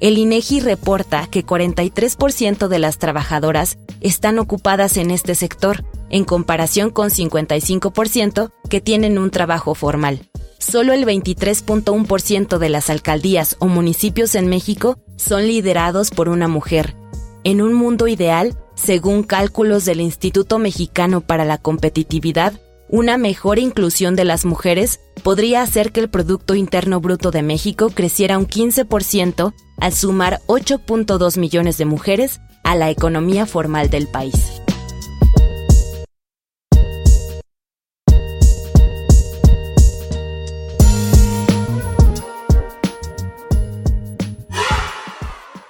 El 0.00 0.16
INEGI 0.16 0.60
reporta 0.60 1.26
que 1.26 1.44
43% 1.44 2.68
de 2.68 2.78
las 2.78 2.98
trabajadoras 2.98 3.78
están 4.00 4.38
ocupadas 4.38 4.96
en 4.96 5.10
este 5.10 5.34
sector, 5.34 5.84
en 6.08 6.24
comparación 6.24 6.90
con 6.90 7.10
55% 7.10 8.52
que 8.70 8.80
tienen 8.80 9.18
un 9.18 9.30
trabajo 9.30 9.74
formal. 9.74 10.28
Solo 10.58 10.92
el 10.92 11.04
23.1% 11.04 12.58
de 12.58 12.68
las 12.68 12.90
alcaldías 12.90 13.56
o 13.58 13.66
municipios 13.66 14.34
en 14.34 14.48
México 14.48 14.98
son 15.16 15.46
liderados 15.46 16.10
por 16.10 16.28
una 16.28 16.46
mujer. 16.46 16.94
En 17.42 17.60
un 17.60 17.74
mundo 17.74 18.06
ideal, 18.06 18.56
según 18.78 19.24
cálculos 19.24 19.84
del 19.84 20.00
Instituto 20.00 20.58
Mexicano 20.58 21.20
para 21.20 21.44
la 21.44 21.58
Competitividad, 21.58 22.54
una 22.88 23.18
mejor 23.18 23.58
inclusión 23.58 24.16
de 24.16 24.24
las 24.24 24.44
mujeres 24.44 25.00
podría 25.22 25.62
hacer 25.62 25.92
que 25.92 26.00
el 26.00 26.08
Producto 26.08 26.54
Interno 26.54 27.00
Bruto 27.00 27.30
de 27.30 27.42
México 27.42 27.90
creciera 27.92 28.38
un 28.38 28.46
15% 28.46 29.52
al 29.78 29.92
sumar 29.92 30.40
8.2 30.46 31.38
millones 31.38 31.76
de 31.76 31.84
mujeres 31.84 32.40
a 32.64 32.76
la 32.76 32.88
economía 32.88 33.46
formal 33.46 33.90
del 33.90 34.06
país. 34.06 34.62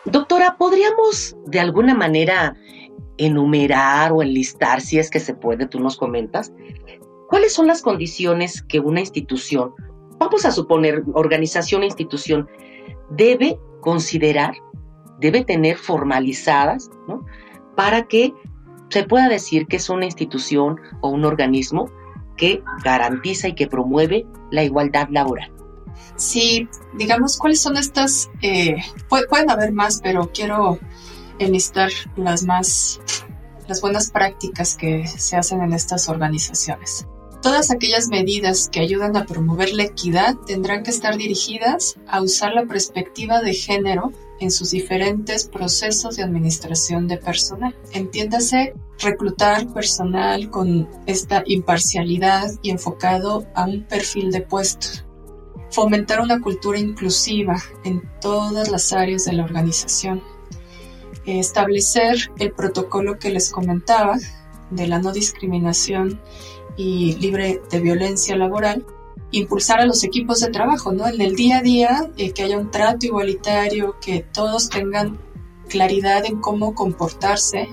Doctora, 0.04 0.56
¿podríamos 0.56 1.36
de 1.46 1.60
alguna 1.60 1.94
manera 1.94 2.54
enumerar 3.18 4.12
o 4.12 4.22
enlistar, 4.22 4.80
si 4.80 4.98
es 4.98 5.10
que 5.10 5.20
se 5.20 5.34
puede, 5.34 5.66
tú 5.66 5.80
nos 5.80 5.96
comentas, 5.96 6.52
¿Cuáles 7.28 7.52
son 7.52 7.66
las 7.66 7.82
condiciones 7.82 8.62
que 8.62 8.80
una 8.80 9.00
institución, 9.00 9.74
vamos 10.18 10.46
a 10.46 10.50
suponer 10.50 11.04
organización 11.12 11.82
e 11.82 11.86
institución, 11.86 12.48
debe 13.10 13.60
considerar, 13.82 14.54
debe 15.20 15.44
tener 15.44 15.76
formalizadas, 15.76 16.90
¿no? 17.06 17.26
Para 17.76 18.08
que 18.08 18.32
se 18.88 19.04
pueda 19.04 19.28
decir 19.28 19.66
que 19.66 19.76
es 19.76 19.90
una 19.90 20.06
institución 20.06 20.80
o 21.02 21.10
un 21.10 21.26
organismo 21.26 21.90
que 22.38 22.62
garantiza 22.82 23.48
y 23.48 23.54
que 23.54 23.66
promueve 23.66 24.26
la 24.50 24.64
igualdad 24.64 25.08
laboral. 25.10 25.52
Sí, 26.16 26.66
digamos, 26.94 27.36
¿cuáles 27.36 27.60
son 27.60 27.76
estas? 27.76 28.30
Eh, 28.40 28.76
pueden 29.28 29.50
haber 29.50 29.72
más, 29.72 30.00
pero 30.02 30.30
quiero 30.32 30.78
enlistar 31.38 31.90
las 32.16 32.44
más, 32.44 33.00
las 33.66 33.80
buenas 33.80 34.10
prácticas 34.10 34.76
que 34.76 35.06
se 35.06 35.36
hacen 35.36 35.62
en 35.62 35.72
estas 35.72 36.08
organizaciones. 36.08 37.06
Todas 37.42 37.70
aquellas 37.70 38.08
medidas 38.08 38.68
que 38.68 38.80
ayudan 38.80 39.16
a 39.16 39.24
promover 39.24 39.72
la 39.72 39.84
equidad 39.84 40.34
tendrán 40.46 40.82
que 40.82 40.90
estar 40.90 41.16
dirigidas 41.16 41.94
a 42.08 42.20
usar 42.20 42.52
la 42.52 42.66
perspectiva 42.66 43.40
de 43.40 43.54
género 43.54 44.12
en 44.40 44.50
sus 44.50 44.70
diferentes 44.70 45.48
procesos 45.48 46.16
de 46.16 46.24
administración 46.24 47.06
de 47.06 47.16
personal. 47.16 47.76
Entiéndase 47.92 48.74
reclutar 49.00 49.72
personal 49.72 50.50
con 50.50 50.88
esta 51.06 51.44
imparcialidad 51.46 52.50
y 52.62 52.70
enfocado 52.70 53.46
a 53.54 53.64
un 53.64 53.84
perfil 53.84 54.32
de 54.32 54.40
puesto. 54.40 55.04
Fomentar 55.70 56.20
una 56.20 56.40
cultura 56.40 56.78
inclusiva 56.78 57.56
en 57.84 58.02
todas 58.20 58.68
las 58.68 58.92
áreas 58.92 59.26
de 59.26 59.34
la 59.34 59.44
organización. 59.44 60.22
Establecer 61.28 62.30
el 62.38 62.52
protocolo 62.52 63.18
que 63.18 63.30
les 63.30 63.50
comentaba 63.50 64.16
de 64.70 64.86
la 64.86 64.98
no 64.98 65.12
discriminación 65.12 66.20
y 66.76 67.16
libre 67.16 67.60
de 67.70 67.80
violencia 67.80 68.36
laboral, 68.36 68.86
impulsar 69.30 69.80
a 69.80 69.86
los 69.86 70.04
equipos 70.04 70.40
de 70.40 70.50
trabajo, 70.50 70.92
¿no? 70.92 71.06
En 71.06 71.20
el 71.20 71.34
día 71.36 71.58
a 71.58 71.62
día, 71.62 72.10
eh, 72.16 72.32
que 72.32 72.44
haya 72.44 72.58
un 72.58 72.70
trato 72.70 73.06
igualitario, 73.06 73.96
que 74.00 74.20
todos 74.20 74.68
tengan 74.68 75.18
claridad 75.68 76.24
en 76.24 76.40
cómo 76.40 76.74
comportarse 76.74 77.68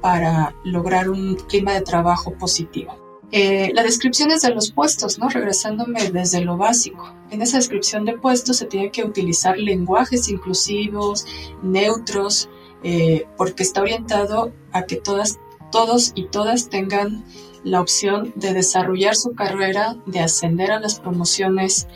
para 0.00 0.54
lograr 0.64 1.10
un 1.10 1.34
clima 1.34 1.74
de 1.74 1.82
trabajo 1.82 2.32
positivo. 2.32 2.94
Eh, 3.32 3.72
la 3.74 3.82
descripción 3.82 4.30
es 4.30 4.42
de 4.42 4.54
los 4.54 4.70
puestos, 4.70 5.18
¿no? 5.18 5.28
Regresándome 5.28 6.10
desde 6.10 6.42
lo 6.42 6.56
básico. 6.56 7.12
En 7.30 7.42
esa 7.42 7.56
descripción 7.56 8.04
de 8.04 8.16
puestos 8.16 8.58
se 8.58 8.66
tiene 8.66 8.90
que 8.90 9.04
utilizar 9.04 9.58
lenguajes 9.58 10.28
inclusivos, 10.28 11.26
neutros, 11.60 12.48
eh, 12.82 13.26
porque 13.36 13.62
está 13.62 13.82
orientado 13.82 14.52
a 14.72 14.84
que 14.84 14.96
todas, 14.96 15.38
todos 15.72 16.12
y 16.14 16.26
todas 16.26 16.68
tengan 16.68 17.24
la 17.64 17.80
opción 17.80 18.32
de 18.36 18.54
desarrollar 18.54 19.16
su 19.16 19.34
carrera, 19.34 19.96
de 20.06 20.20
ascender 20.20 20.70
a 20.70 20.80
las 20.80 21.00
promociones 21.00 21.88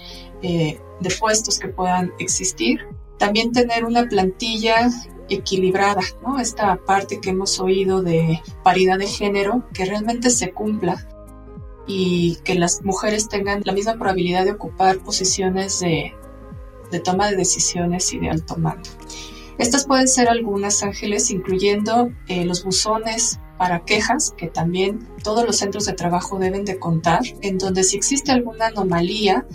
eh, 0.42 0.80
de 1.00 1.10
puestos 1.10 1.58
que 1.58 1.68
puedan 1.68 2.12
existir. 2.18 2.80
También 3.18 3.52
tener 3.52 3.84
una 3.84 4.08
plantilla 4.08 4.90
equilibrada, 5.28 6.02
¿no? 6.22 6.38
Esta 6.40 6.76
parte 6.84 7.20
que 7.20 7.30
hemos 7.30 7.60
oído 7.60 8.02
de 8.02 8.42
paridad 8.64 8.98
de 8.98 9.06
género, 9.06 9.64
que 9.72 9.84
realmente 9.84 10.30
se 10.30 10.52
cumpla 10.52 11.06
y 11.86 12.36
que 12.44 12.54
las 12.54 12.82
mujeres 12.82 13.28
tengan 13.28 13.62
la 13.64 13.72
misma 13.72 13.94
probabilidad 13.94 14.44
de 14.44 14.52
ocupar 14.52 14.98
posiciones 14.98 15.80
de, 15.80 16.14
toma 17.04 17.30
de 17.30 17.36
decisiones 17.36 18.12
y 18.12 18.18
de 18.18 18.30
alto 18.30 18.56
mando. 18.56 18.88
Estas 19.60 19.84
pueden 19.84 20.08
ser 20.08 20.30
algunas 20.30 20.82
ángeles, 20.82 21.30
incluyendo 21.30 22.10
eh, 22.28 22.46
los 22.46 22.64
buzones 22.64 23.40
para 23.58 23.84
quejas, 23.84 24.32
que 24.38 24.46
también 24.46 25.06
todos 25.22 25.44
los 25.44 25.58
centros 25.58 25.84
de 25.84 25.92
trabajo 25.92 26.38
deben 26.38 26.64
de 26.64 26.78
contar, 26.78 27.20
en 27.42 27.58
donde 27.58 27.84
si 27.84 27.98
existe 27.98 28.32
alguna 28.32 28.68
anomalía, 28.68 29.46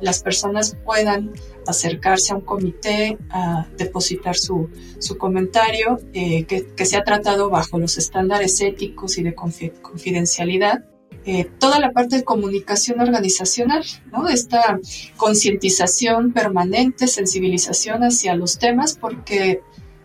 las 0.00 0.22
personas 0.22 0.76
puedan 0.84 1.32
acercarse 1.66 2.32
a 2.32 2.36
un 2.36 2.42
comité 2.42 3.18
a 3.30 3.66
depositar 3.76 4.36
su, 4.36 4.70
su 5.00 5.18
comentario, 5.18 5.98
eh, 6.12 6.44
que, 6.44 6.64
que 6.68 6.86
se 6.86 6.96
ha 6.96 7.02
tratado 7.02 7.50
bajo 7.50 7.80
los 7.80 7.98
estándares 7.98 8.60
éticos 8.60 9.18
y 9.18 9.24
de 9.24 9.34
confidencialidad. 9.34 10.84
Eh, 11.30 11.44
toda 11.44 11.78
la 11.78 11.92
parte 11.92 12.16
de 12.16 12.24
comunicación 12.24 13.00
organizacional, 13.00 13.84
¿no? 14.10 14.28
Esta 14.28 14.80
concientización 15.18 16.32
permanente, 16.32 17.06
sensibilización 17.06 18.02
hacia 18.02 18.34
los 18.34 18.58
temas, 18.58 18.96
porque 18.98 19.60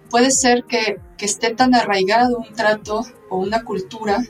puede 0.10 0.32
ser 0.32 0.66
que, 0.66 0.98
esté 1.20 1.56
tan 1.56 1.74
arraigado 1.74 2.40
un 2.40 2.54
trato 2.54 3.06
o 3.30 3.38
una 3.38 3.64
cultura 3.64 4.22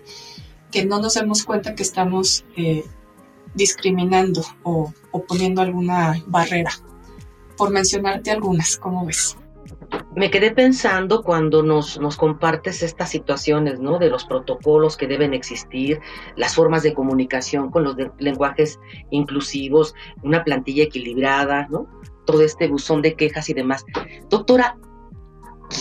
que 0.69 0.85
no 0.85 1.01
nos 1.01 1.15
demos 1.15 1.43
cuenta 1.43 1.73
que 1.73 1.81
estamos 1.81 2.45
eh, 2.55 2.85
discriminando 3.55 4.45
o, 4.61 4.93
o, 5.09 5.23
poniendo 5.23 5.63
alguna 5.63 6.23
barrera. 6.27 6.69
Por 7.57 7.71
mencionarte 7.71 8.29
algunas, 8.29 8.77
¿cómo 8.77 9.03
ves? 9.07 9.35
Me 10.15 10.29
quedé 10.29 10.51
pensando 10.51 11.23
cuando 11.23 11.63
nos, 11.63 11.99
nos 11.99 12.17
compartes 12.17 12.83
estas 12.83 13.09
situaciones, 13.09 13.79
¿no? 13.79 13.99
De 13.99 14.09
los 14.09 14.25
protocolos 14.25 14.97
que 14.97 15.07
deben 15.07 15.33
existir, 15.33 15.99
las 16.35 16.55
formas 16.55 16.83
de 16.83 16.93
comunicación 16.93 17.71
con 17.71 17.83
los 17.83 17.95
lenguajes 18.19 18.79
inclusivos, 19.09 19.95
una 20.21 20.43
plantilla 20.43 20.83
equilibrada, 20.83 21.67
¿no? 21.69 21.87
Todo 22.25 22.43
este 22.43 22.67
buzón 22.67 23.01
de 23.01 23.15
quejas 23.15 23.49
y 23.49 23.53
demás. 23.53 23.85
Doctora, 24.29 24.77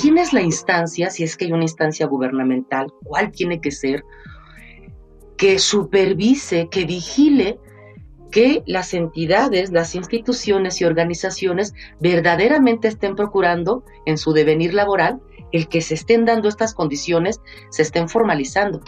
¿quién 0.01 0.19
es 0.19 0.33
la 0.33 0.43
instancia, 0.43 1.11
si 1.11 1.25
es 1.25 1.37
que 1.37 1.47
hay 1.47 1.53
una 1.53 1.65
instancia 1.65 2.07
gubernamental, 2.07 2.93
cuál 3.05 3.31
tiene 3.31 3.61
que 3.61 3.71
ser, 3.71 4.05
que 5.37 5.59
supervise, 5.59 6.69
que 6.71 6.85
vigile 6.85 7.59
que 8.33 8.65
las 8.67 8.95
entidades, 8.95 9.71
las 9.71 9.95
instituciones 9.95 10.81
y 10.81 10.85
organizaciones 10.85 11.75
verdaderamente 12.01 12.89
estén 12.89 13.15
procurando 13.15 13.85
en 14.07 14.19
su 14.19 14.33
devenir 14.33 14.75
laboral 14.75 15.21
el 15.53 15.69
que 15.69 15.83
se 15.83 15.95
estén 15.95 16.25
dando 16.25 16.49
estas 16.49 16.75
condiciones, 16.75 17.41
se 17.71 17.83
estén 17.83 18.09
formalizando. 18.09 18.81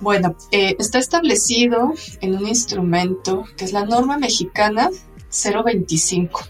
Bueno, 0.00 0.36
eh, 0.50 0.74
está 0.80 0.98
establecido 0.98 1.92
en 2.20 2.34
un 2.34 2.48
instrumento 2.48 3.44
que 3.56 3.64
es 3.64 3.72
la 3.72 3.86
norma 3.86 4.18
mexicana 4.18 4.90
025 5.30 6.40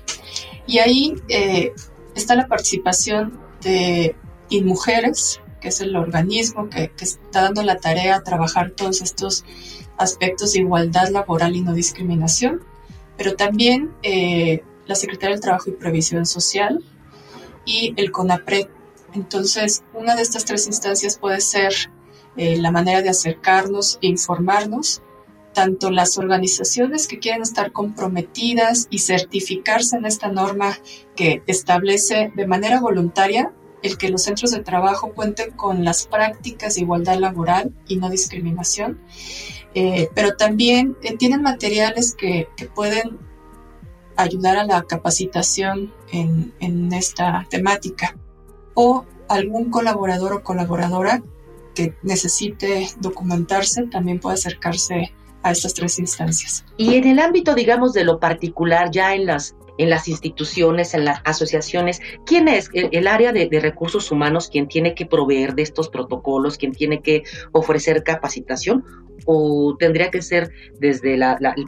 y 0.67 0.79
ahí 0.79 1.15
eh, 1.29 1.73
está 2.15 2.35
la 2.35 2.47
participación 2.47 3.39
de 3.61 4.17
InMujeres, 4.49 5.43
que 5.61 5.69
es 5.69 5.81
el 5.83 5.95
organismo 5.97 6.71
que, 6.71 6.91
que 6.97 7.05
está 7.05 7.43
dando 7.43 7.62
la 7.62 7.77
tarea 7.77 8.17
a 8.17 8.23
trabajar 8.23 8.71
todos 8.71 9.03
estos 9.03 9.45
aspectos 10.03 10.53
de 10.53 10.61
igualdad 10.61 11.09
laboral 11.09 11.57
y 11.57 11.61
no 11.61 11.73
discriminación, 11.73 12.63
pero 13.17 13.35
también 13.35 13.93
eh, 14.03 14.63
la 14.87 14.95
Secretaría 14.95 15.35
del 15.35 15.41
Trabajo 15.41 15.71
y 15.71 15.73
Previsión 15.75 16.27
Social 16.27 16.83
y 17.65 17.95
el 17.97 18.11
CONAPRED. 18.11 18.67
Entonces, 19.15 19.83
una 19.95 20.17
de 20.17 20.23
estas 20.23 20.45
tres 20.45 20.67
instancias 20.67 21.19
puede 21.19 21.41
ser 21.41 21.73
eh, 22.37 22.57
la 22.57 22.71
manera 22.71 23.03
de 23.03 23.11
acercarnos 23.11 23.99
e 24.03 24.09
informarnos, 24.09 25.03
tanto 25.53 25.91
las 25.91 26.17
organizaciones 26.17 27.07
que 27.07 27.19
quieren 27.19 27.43
estar 27.43 27.73
comprometidas 27.73 28.87
y 28.91 29.01
certificarse 29.01 29.97
en 29.97 30.07
esta 30.07 30.29
norma 30.29 30.79
que 31.15 31.43
establece 31.47 32.33
de 32.35 32.47
manera 32.47 32.81
voluntaria 32.81 33.53
el 33.83 33.99
que 33.99 34.09
los 34.09 34.23
centros 34.23 34.53
de 34.53 34.61
trabajo 34.61 35.13
cuenten 35.13 35.51
con 35.51 35.85
las 35.85 36.07
prácticas 36.07 36.77
de 36.77 36.83
igualdad 36.83 37.19
laboral 37.19 37.73
y 37.89 37.97
no 37.97 38.09
discriminación, 38.11 39.01
eh, 39.75 40.09
pero 40.14 40.37
también 40.37 40.97
eh, 41.02 41.17
tienen 41.17 41.43
materiales 41.43 42.14
que, 42.14 42.49
pueden 42.75 43.19
ayudar 44.17 44.59
a 44.59 44.64
la 44.64 44.83
capacitación 44.83 45.93
en, 46.12 46.52
en, 46.61 46.93
esta 46.93 47.47
temática 47.49 48.17
o 48.75 49.07
algún 49.29 49.71
colaborador 49.71 50.35
o 50.35 50.43
colaboradora 50.43 51.23
que 51.75 51.95
necesite 52.02 52.88
documentarse 53.00 53.87
también 53.87 54.21
puede 54.21 54.35
acercarse 54.35 55.14
a 55.43 55.52
estas 55.52 55.75
tres 55.75 55.99
instancias. 55.99 56.64
Y 56.76 56.95
en 56.95 57.07
el 57.07 57.19
ámbito, 57.19 57.55
digamos, 57.55 57.93
de 57.93 58.05
lo 58.05 58.21
particular, 58.21 58.91
ya 58.91 59.14
en 59.14 59.26
las 59.26 59.57
en 59.79 59.91
las 59.91 60.09
instituciones, 60.09 60.95
en 60.95 61.05
las 61.05 61.21
asociaciones. 61.25 62.00
¿Quién 62.26 62.49
es 62.49 62.71
el, 62.73 63.07
área 63.07 63.33
de, 63.33 63.49
recursos 63.61 64.11
humanos 64.11 64.49
quien 64.50 64.69
tiene 64.69 64.95
que 64.95 65.07
proveer 65.07 65.55
de 65.55 65.62
estos 65.62 65.88
protocolos, 65.88 66.59
quien 66.59 66.73
tiene 66.73 67.02
que 67.02 67.23
ofrecer 67.52 68.02
capacitación? 68.02 68.85
¿O 69.25 69.76
tendría 69.79 70.11
que 70.11 70.21
ser 70.21 70.50
desde 70.81 71.17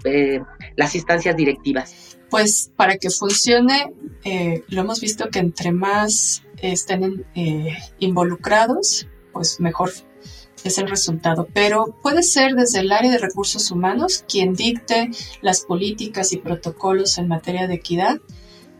eh, 0.04 0.42
las 0.76 0.94
instancias 0.94 1.37
directivas? 1.37 2.18
Pues 2.30 2.73
para 2.75 2.96
que 2.96 3.11
funcione, 3.11 3.92
eh, 4.25 4.64
lo 4.68 4.80
hemos 4.80 5.00
visto 5.00 5.28
que 5.28 5.38
entre 5.38 5.70
más 5.70 6.42
estén 6.61 7.25
eh, 7.34 7.76
involucrados, 8.00 9.06
pues 9.32 9.61
mejor 9.61 9.92
es 10.68 10.78
el 10.78 10.88
resultado, 10.88 11.47
pero 11.52 11.94
puede 12.02 12.23
ser 12.23 12.54
desde 12.54 12.80
el 12.80 12.92
área 12.92 13.11
de 13.11 13.18
recursos 13.18 13.71
humanos 13.71 14.25
quien 14.28 14.54
dicte 14.54 15.11
las 15.42 15.62
políticas 15.62 16.33
y 16.33 16.38
protocolos 16.38 17.18
en 17.18 17.28
materia 17.28 17.66
de 17.66 17.75
equidad. 17.75 18.18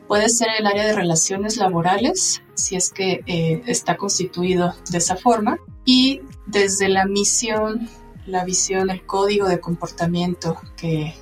Puede 0.09 0.29
ser 0.29 0.49
el 0.59 0.67
área 0.67 0.85
de 0.85 0.95
relaciones 0.95 1.57
laborales, 1.57 2.43
si 2.55 2.77
es 2.77 2.91
que 2.91 3.23
eh, 3.27 3.63
está 3.67 3.97
constituido 3.97 4.75
de 4.91 4.99
esa 4.99 5.17
forma. 5.17 5.59
Y 5.85 6.21
desde 6.47 6.89
la 6.89 7.07
misión, 7.07 7.89
la 8.27 8.45
visión, 8.45 8.91
el 8.91 9.05
código 9.05 9.49
de 9.49 9.61
comportamiento 9.61 10.59
que, 10.77 11.15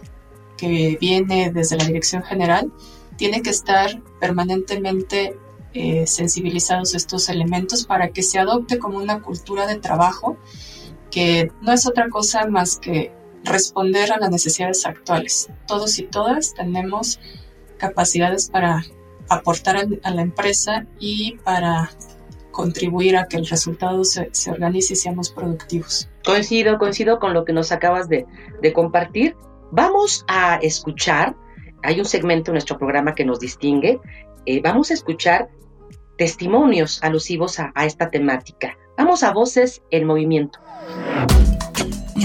que 0.56 0.96
viene 1.00 1.50
desde 1.52 1.76
la 1.76 1.84
dirección 1.84 2.22
general, 2.22 2.72
tiene 3.16 3.42
que 3.42 3.50
estar 3.50 4.02
permanentemente 4.20 5.38
eh, 5.74 6.06
sensibilizados 6.06 6.94
estos 6.94 7.28
elementos 7.28 7.86
para 7.86 8.10
que 8.10 8.22
se 8.22 8.38
adopte 8.38 8.78
como 8.78 8.98
una 8.98 9.22
cultura 9.22 9.66
de 9.66 9.76
trabajo 9.76 10.36
que 11.10 11.50
no 11.60 11.72
es 11.72 11.86
otra 11.86 12.08
cosa 12.08 12.46
más 12.46 12.78
que 12.78 13.12
responder 13.44 14.12
a 14.12 14.18
las 14.18 14.30
necesidades 14.30 14.86
actuales. 14.86 15.50
Todos 15.66 15.98
y 15.98 16.04
todas 16.04 16.54
tenemos 16.54 17.20
capacidades 17.76 18.50
para 18.50 18.84
aportar 19.28 19.76
a 20.02 20.10
la 20.10 20.22
empresa 20.22 20.86
y 20.98 21.36
para 21.44 21.90
contribuir 22.50 23.16
a 23.16 23.26
que 23.26 23.38
el 23.38 23.46
resultado 23.46 24.04
se, 24.04 24.30
organice 24.50 24.92
y 24.92 24.96
seamos 24.96 25.30
productivos. 25.30 26.08
Coincido, 26.24 26.78
coincido 26.78 27.18
con 27.18 27.34
lo 27.34 27.44
que 27.44 27.52
nos 27.52 27.72
acabas 27.72 28.08
de, 28.08 28.26
compartir. 28.74 29.34
Vamos 29.72 30.24
a 30.28 30.56
escuchar, 30.56 31.34
hay 31.82 31.98
un 31.98 32.04
segmento 32.04 32.50
en 32.50 32.54
nuestro 32.54 32.78
programa 32.78 33.14
que 33.14 33.24
nos 33.24 33.40
distingue, 33.40 34.00
eh, 34.44 34.60
vamos 34.60 34.90
a 34.90 34.94
escuchar 34.94 35.48
testimonios 36.22 37.02
alusivos 37.02 37.58
a, 37.58 37.72
esta 37.84 38.08
temática. 38.08 38.78
Vamos 38.96 39.24
a 39.24 39.32
Voces 39.32 39.82
en 39.90 40.06
Movimiento. 40.06 40.60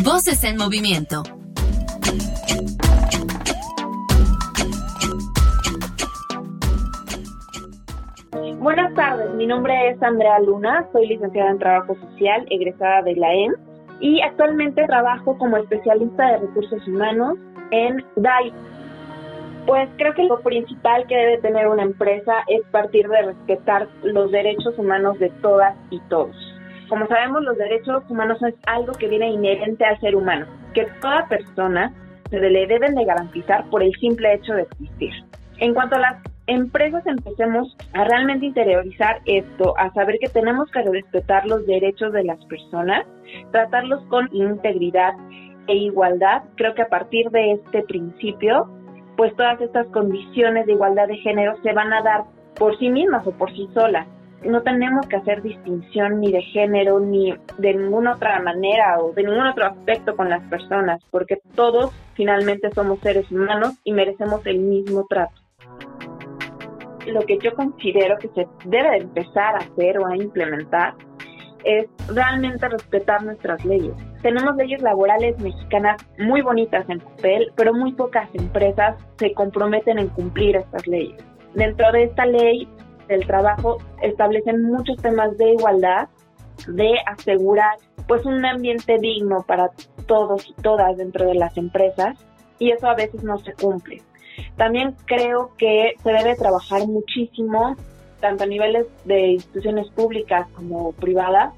Voces 0.03 0.43
en 0.43 0.55
Movimiento. 0.55 1.23
Buenas 8.59 8.93
tardes, 8.93 9.33
mi 9.33 9.47
nombre 9.47 9.73
es 9.89 10.03
Andrea 10.03 10.41
Luna, 10.41 10.87
soy 10.91 11.07
licenciada 11.07 11.49
en 11.49 11.57
Trabajo 11.57 11.95
Social, 11.95 12.45
egresada 12.51 13.01
de 13.01 13.15
la 13.15 13.33
EM 13.33 13.55
y 13.99 14.21
actualmente 14.21 14.85
trabajo 14.85 15.35
como 15.39 15.57
especialista 15.57 16.33
de 16.33 16.37
recursos 16.37 16.87
humanos 16.87 17.39
en 17.71 18.05
DAI, 18.17 18.53
pues 19.67 19.89
creo 19.97 20.13
que 20.13 20.23
lo 20.23 20.39
principal 20.39 21.05
que 21.07 21.15
debe 21.15 21.37
tener 21.39 21.67
una 21.67 21.83
empresa 21.83 22.33
es 22.47 22.61
partir 22.71 23.05
de 23.09 23.21
respetar 23.21 23.89
los 24.01 24.31
derechos 24.31 24.79
humanos 24.79 25.19
de 25.19 25.29
todas 25.41 25.75
y 25.89 25.99
todos. 26.07 26.35
Como 26.87 27.05
sabemos, 27.07 27.43
los 27.43 27.57
derechos 27.57 28.01
humanos 28.09 28.41
es 28.43 28.55
algo 28.65 28.93
que 28.93 29.09
viene 29.09 29.29
inherente 29.29 29.83
al 29.83 29.99
ser 29.99 30.15
humano, 30.15 30.45
que 30.73 30.87
toda 31.01 31.27
persona 31.27 31.93
se 32.29 32.39
le 32.39 32.65
deben 32.65 32.95
de 32.95 33.03
garantizar 33.03 33.69
por 33.69 33.83
el 33.83 33.91
simple 33.99 34.35
hecho 34.35 34.53
de 34.53 34.61
existir. 34.61 35.11
En 35.57 35.73
cuanto 35.73 35.97
a 35.97 35.99
las 35.99 36.23
empresas 36.47 37.05
empecemos 37.05 37.75
a 37.91 38.05
realmente 38.05 38.45
interiorizar 38.45 39.19
esto, 39.25 39.77
a 39.77 39.91
saber 39.91 40.15
que 40.21 40.29
tenemos 40.29 40.71
que 40.71 40.81
respetar 40.81 41.45
los 41.45 41.67
derechos 41.67 42.13
de 42.13 42.23
las 42.23 42.43
personas, 42.45 43.05
tratarlos 43.51 44.01
con 44.05 44.29
integridad 44.33 45.13
e 45.67 45.75
igualdad, 45.75 46.43
creo 46.55 46.73
que 46.73 46.83
a 46.83 46.87
partir 46.87 47.29
de 47.31 47.51
este 47.51 47.81
principio 47.83 48.76
pues 49.17 49.35
todas 49.35 49.59
estas 49.59 49.87
condiciones 49.87 50.67
de 50.67 50.73
igualdad 50.73 51.07
de 51.07 51.17
género 51.17 51.55
se 51.63 51.73
van 51.73 51.91
a 51.91 52.03
dar 52.03 52.23
por 52.55 52.77
sí 52.77 52.89
mismas 52.89 53.25
o 53.25 53.31
por 53.31 53.51
sí 53.51 53.67
solas. 53.73 54.07
No 54.43 54.61
tenemos 54.61 55.07
que 55.07 55.15
hacer 55.15 55.41
distinción 55.41 56.21
ni 56.21 56.31
de 56.31 56.43
género 56.43 56.99
ni 56.99 57.33
de 57.57 57.73
ninguna 57.73 58.13
otra 58.13 58.39
manera 58.39 58.99
o 58.99 59.11
de 59.13 59.23
ningún 59.23 59.47
otro 59.47 59.65
aspecto 59.65 60.15
con 60.15 60.29
las 60.29 60.43
personas, 60.43 61.01
porque 61.09 61.39
todos 61.55 61.91
finalmente 62.13 62.69
somos 62.71 62.99
seres 62.99 63.29
humanos 63.31 63.73
y 63.83 63.91
merecemos 63.91 64.45
el 64.45 64.59
mismo 64.59 65.07
trato. 65.09 65.41
Lo 67.07 67.21
que 67.21 67.39
yo 67.39 67.55
considero 67.55 68.17
que 68.19 68.27
se 68.29 68.47
debe 68.65 68.97
empezar 68.97 69.55
a 69.55 69.59
hacer 69.59 69.97
o 69.97 70.05
a 70.05 70.15
implementar 70.15 70.93
es 71.63 71.87
realmente 72.13 72.69
respetar 72.69 73.23
nuestras 73.23 73.65
leyes 73.65 73.95
tenemos 74.21 74.55
leyes 74.55 74.81
laborales 74.81 75.37
mexicanas 75.39 75.97
muy 76.17 76.41
bonitas 76.41 76.89
en 76.89 76.99
papel, 76.99 77.51
pero 77.55 77.73
muy 77.73 77.93
pocas 77.93 78.29
empresas 78.33 78.95
se 79.17 79.33
comprometen 79.33 79.99
en 79.99 80.07
cumplir 80.09 80.55
estas 80.55 80.87
leyes. 80.87 81.23
Dentro 81.53 81.91
de 81.91 82.03
esta 82.03 82.25
ley 82.25 82.67
del 83.07 83.25
trabajo 83.25 83.77
establecen 84.01 84.63
muchos 84.63 84.97
temas 84.97 85.37
de 85.37 85.53
igualdad, 85.53 86.09
de 86.67 86.95
asegurar 87.05 87.77
pues 88.07 88.25
un 88.25 88.45
ambiente 88.45 88.97
digno 88.99 89.43
para 89.45 89.69
todos 90.05 90.47
y 90.47 90.53
todas 90.61 90.97
dentro 90.97 91.25
de 91.25 91.35
las 91.35 91.57
empresas 91.57 92.17
y 92.59 92.71
eso 92.71 92.87
a 92.87 92.95
veces 92.95 93.23
no 93.23 93.37
se 93.39 93.53
cumple. 93.53 94.01
También 94.55 94.95
creo 95.05 95.51
que 95.57 95.93
se 96.01 96.11
debe 96.11 96.35
trabajar 96.35 96.87
muchísimo 96.87 97.75
tanto 98.19 98.43
a 98.43 98.47
niveles 98.47 98.87
de 99.05 99.33
instituciones 99.33 99.89
públicas 99.91 100.47
como 100.55 100.91
privadas 100.93 101.53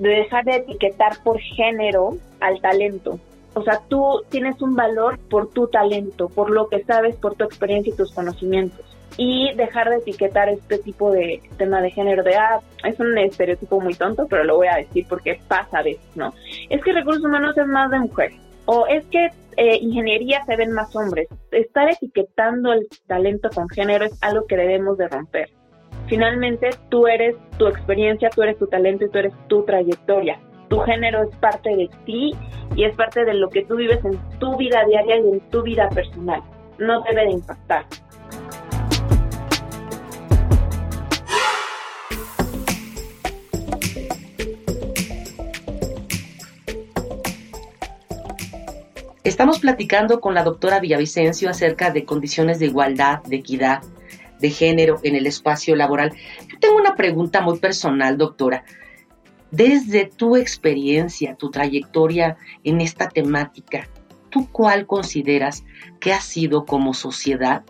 de 0.00 0.08
dejar 0.08 0.44
de 0.44 0.56
etiquetar 0.56 1.22
por 1.22 1.38
género 1.38 2.16
al 2.40 2.60
talento. 2.60 3.20
O 3.52 3.62
sea, 3.62 3.80
tú 3.88 4.22
tienes 4.30 4.60
un 4.62 4.74
valor 4.74 5.18
por 5.18 5.50
tu 5.50 5.66
talento, 5.68 6.28
por 6.28 6.50
lo 6.50 6.68
que 6.68 6.82
sabes, 6.84 7.16
por 7.16 7.34
tu 7.34 7.44
experiencia 7.44 7.92
y 7.92 7.96
tus 7.96 8.12
conocimientos. 8.12 8.80
Y 9.18 9.52
dejar 9.56 9.90
de 9.90 9.96
etiquetar 9.96 10.48
este 10.48 10.78
tipo 10.78 11.10
de 11.10 11.42
tema 11.58 11.82
de 11.82 11.90
género 11.90 12.22
de, 12.22 12.36
ah, 12.36 12.60
es 12.84 12.98
un 12.98 13.18
estereotipo 13.18 13.78
muy 13.80 13.94
tonto, 13.94 14.26
pero 14.28 14.44
lo 14.44 14.56
voy 14.56 14.68
a 14.68 14.76
decir 14.76 15.04
porque 15.06 15.38
pasa 15.46 15.78
a 15.78 15.82
veces, 15.82 16.16
¿no? 16.16 16.32
Es 16.70 16.82
que 16.82 16.92
recursos 16.92 17.24
humanos 17.24 17.58
es 17.58 17.66
más 17.66 17.90
de 17.90 17.98
mujeres. 17.98 18.40
O 18.64 18.86
es 18.86 19.04
que 19.06 19.28
eh, 19.56 19.78
ingeniería 19.82 20.42
se 20.46 20.56
ven 20.56 20.72
más 20.72 20.94
hombres. 20.96 21.28
Estar 21.50 21.90
etiquetando 21.90 22.72
el 22.72 22.88
talento 23.06 23.50
con 23.54 23.68
género 23.68 24.06
es 24.06 24.16
algo 24.22 24.46
que 24.46 24.56
debemos 24.56 24.96
de 24.96 25.08
romper. 25.08 25.50
Finalmente, 26.10 26.68
tú 26.90 27.06
eres 27.06 27.36
tu 27.56 27.66
experiencia, 27.66 28.28
tú 28.28 28.42
eres 28.42 28.58
tu 28.58 28.66
talento 28.66 29.06
y 29.06 29.08
tú 29.10 29.18
eres 29.18 29.32
tu 29.48 29.64
trayectoria 29.64 30.38
tu 30.70 30.78
género 30.78 31.24
es 31.24 31.36
parte 31.38 31.68
de 31.74 31.90
ti 32.06 32.32
y 32.76 32.84
es 32.84 32.94
parte 32.94 33.24
de 33.24 33.34
lo 33.34 33.50
que 33.50 33.64
tú 33.64 33.74
vives 33.74 34.02
en 34.04 34.16
tu 34.38 34.56
vida 34.56 34.84
diaria 34.86 35.16
y 35.16 35.28
en 35.28 35.40
tu 35.50 35.62
vida 35.62 35.88
personal. 35.88 36.40
No 36.78 37.02
debe 37.02 37.24
de 37.24 37.32
impactar. 37.32 37.84
Estamos 49.24 49.58
platicando 49.58 50.20
con 50.20 50.34
la 50.34 50.44
doctora 50.44 50.78
Villavicencio 50.78 51.50
acerca 51.50 51.90
de 51.90 52.04
condiciones 52.04 52.60
de 52.60 52.66
igualdad, 52.66 53.22
de 53.24 53.36
equidad, 53.36 53.82
de 54.40 54.50
género 54.50 54.98
en 55.02 55.16
el 55.16 55.26
espacio 55.26 55.76
laboral. 55.76 56.12
Yo 56.48 56.58
tengo 56.58 56.76
una 56.76 56.94
pregunta 56.94 57.40
muy 57.40 57.58
personal, 57.58 58.16
doctora 58.18 58.64
desde 59.50 60.06
tu 60.06 60.36
experiencia, 60.36 61.34
tu 61.34 61.50
trayectoria 61.50 62.36
en 62.64 62.80
esta 62.80 63.08
temática, 63.08 63.88
¿tú 64.30 64.48
cuál 64.50 64.86
consideras 64.86 65.64
que 65.98 66.12
ha 66.12 66.20
sido 66.20 66.64
como 66.64 66.94
sociedad 66.94 67.64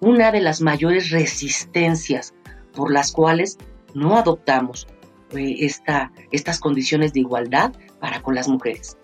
una 0.00 0.32
de 0.32 0.40
las 0.40 0.60
mayores 0.60 1.10
resistencias 1.10 2.34
por 2.72 2.90
las 2.90 3.12
cuales 3.12 3.58
no 3.94 4.16
adoptamos 4.16 4.86
eh, 5.32 5.56
esta, 5.60 6.12
estas 6.30 6.60
condiciones 6.60 7.12
de 7.12 7.20
igualdad 7.20 7.72
para 8.00 8.22
con 8.22 8.34
las 8.34 8.48
mujeres? 8.48 8.96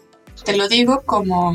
Te 0.44 0.56
lo 0.56 0.68
digo 0.68 1.02
como, 1.04 1.54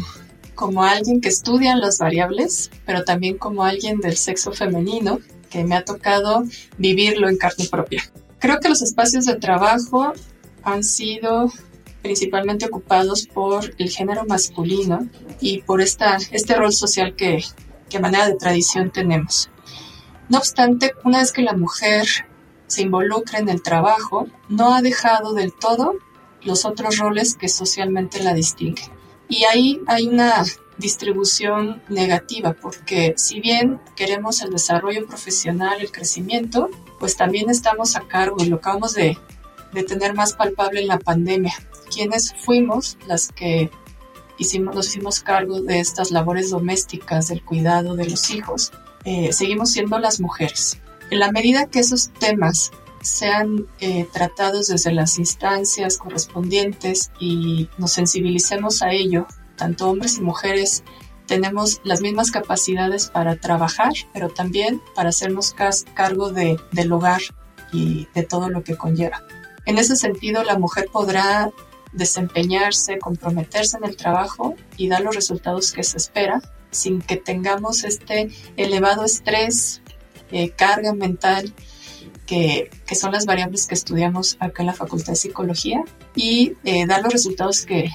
como 0.53 0.83
alguien 0.83 1.19
que 1.19 1.29
estudia 1.29 1.75
las 1.75 1.97
variables, 1.97 2.69
pero 2.85 3.03
también 3.03 3.37
como 3.37 3.63
alguien 3.63 3.99
del 4.01 4.17
sexo 4.17 4.51
femenino 4.51 5.19
que 5.49 5.63
me 5.63 5.75
ha 5.75 5.83
tocado 5.83 6.43
vivirlo 6.77 7.29
en 7.29 7.37
carne 7.37 7.67
propia. 7.69 8.03
Creo 8.39 8.59
que 8.59 8.69
los 8.69 8.81
espacios 8.81 9.25
de 9.25 9.35
trabajo 9.35 10.13
han 10.63 10.83
sido 10.83 11.51
principalmente 12.01 12.65
ocupados 12.65 13.27
por 13.27 13.73
el 13.77 13.89
género 13.89 14.25
masculino 14.25 15.07
y 15.41 15.61
por 15.61 15.81
esta, 15.81 16.17
este 16.31 16.55
rol 16.55 16.71
social 16.71 17.15
que, 17.15 17.43
que 17.89 17.99
manera 17.99 18.27
de 18.27 18.35
tradición 18.35 18.91
tenemos. 18.91 19.49
No 20.29 20.37
obstante, 20.37 20.93
una 21.03 21.19
vez 21.19 21.31
que 21.31 21.41
la 21.41 21.53
mujer 21.53 22.07
se 22.67 22.83
involucra 22.83 23.39
en 23.39 23.49
el 23.49 23.61
trabajo, 23.61 24.27
no 24.47 24.73
ha 24.73 24.81
dejado 24.81 25.33
del 25.33 25.53
todo 25.53 25.95
los 26.43 26.65
otros 26.65 26.97
roles 26.97 27.35
que 27.35 27.49
socialmente 27.49 28.23
la 28.23 28.33
distinguen. 28.33 28.91
Y 29.27 29.43
ahí 29.45 29.81
hay 29.87 30.07
una 30.07 30.43
distribución 30.79 31.81
negativa, 31.89 32.53
porque 32.53 33.13
si 33.17 33.39
bien 33.39 33.79
queremos 33.95 34.41
el 34.41 34.49
desarrollo 34.49 35.05
profesional, 35.05 35.81
el 35.81 35.91
crecimiento, 35.91 36.69
pues 36.99 37.15
también 37.15 37.49
estamos 37.49 37.95
a 37.95 38.01
cargo, 38.01 38.37
y 38.39 38.47
lo 38.47 38.57
acabamos 38.57 38.93
de, 38.93 39.17
de 39.73 39.83
tener 39.83 40.13
más 40.13 40.33
palpable 40.33 40.81
en 40.81 40.87
la 40.87 40.97
pandemia. 40.97 41.53
Quienes 41.93 42.33
fuimos 42.33 42.97
las 43.07 43.27
que 43.27 43.69
hicimos, 44.37 44.73
nos 44.73 44.87
hicimos 44.87 45.19
cargo 45.19 45.61
de 45.61 45.79
estas 45.79 46.11
labores 46.11 46.49
domésticas, 46.49 47.27
del 47.27 47.43
cuidado 47.43 47.95
de 47.95 48.09
los 48.09 48.31
hijos, 48.31 48.71
eh, 49.05 49.33
seguimos 49.33 49.71
siendo 49.71 49.99
las 49.99 50.19
mujeres. 50.19 50.79
En 51.09 51.19
la 51.19 51.31
medida 51.31 51.67
que 51.67 51.79
esos 51.79 52.09
temas 52.19 52.71
sean 53.01 53.65
eh, 53.79 54.07
tratados 54.11 54.67
desde 54.67 54.91
las 54.91 55.17
instancias 55.19 55.97
correspondientes 55.97 57.11
y 57.19 57.69
nos 57.77 57.93
sensibilicemos 57.93 58.81
a 58.81 58.91
ello, 58.91 59.25
tanto 59.59 59.89
hombres 59.89 60.17
y 60.17 60.21
mujeres 60.21 60.83
tenemos 61.27 61.79
las 61.83 62.01
mismas 62.01 62.31
capacidades 62.31 63.07
para 63.07 63.35
trabajar, 63.35 63.93
pero 64.13 64.29
también 64.29 64.81
para 64.95 65.09
hacernos 65.09 65.53
cargo 65.93 66.31
de, 66.31 66.59
del 66.71 66.91
hogar 66.91 67.21
y 67.71 68.07
de 68.15 68.23
todo 68.23 68.49
lo 68.49 68.63
que 68.63 68.75
conlleva. 68.75 69.23
En 69.65 69.77
ese 69.77 69.95
sentido, 69.95 70.43
la 70.43 70.57
mujer 70.57 70.87
podrá 70.91 71.51
desempeñarse, 71.93 72.97
comprometerse 72.97 73.77
en 73.77 73.83
el 73.83 73.95
trabajo 73.95 74.55
y 74.75 74.89
dar 74.89 75.01
los 75.01 75.15
resultados 75.15 75.71
que 75.71 75.83
se 75.83 75.97
espera 75.97 76.41
sin 76.71 77.01
que 77.01 77.17
tengamos 77.17 77.83
este 77.83 78.29
elevado 78.57 79.05
estrés, 79.05 79.81
eh, 80.31 80.49
carga 80.49 80.93
mental, 80.93 81.53
que, 82.25 82.69
son 82.93 83.11
las 83.11 83.25
variables 83.25 83.65
que 83.65 83.73
estudiamos 83.73 84.37
acá 84.39 84.61
en 84.61 84.67
la 84.67 84.73
Facultad 84.73 85.13
de 85.13 85.15
Psicología, 85.15 85.83
y 86.15 86.53
eh, 86.63 86.85
dar 86.85 87.01
los 87.01 87.11
resultados 87.11 87.65
que, 87.65 87.89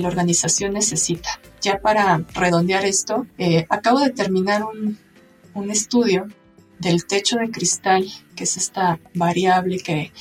la 0.00 0.08
organización 0.08 0.74
necesita. 0.74 1.40
Ya 1.60 1.78
para 1.78 2.24
redondear 2.34 2.84
esto, 2.84 3.26
eh, 3.38 3.66
acabo 3.68 4.00
de 4.00 4.10
terminar 4.10 4.64
un, 4.64 4.98
un 5.54 5.70
estudio 5.70 6.26
del 6.78 7.06
techo 7.06 7.36
de 7.36 7.50
cristal, 7.50 8.06
que 8.34 8.44
es 8.44 8.56
esta 8.56 8.98
variable 9.14 9.78
que 9.78 10.12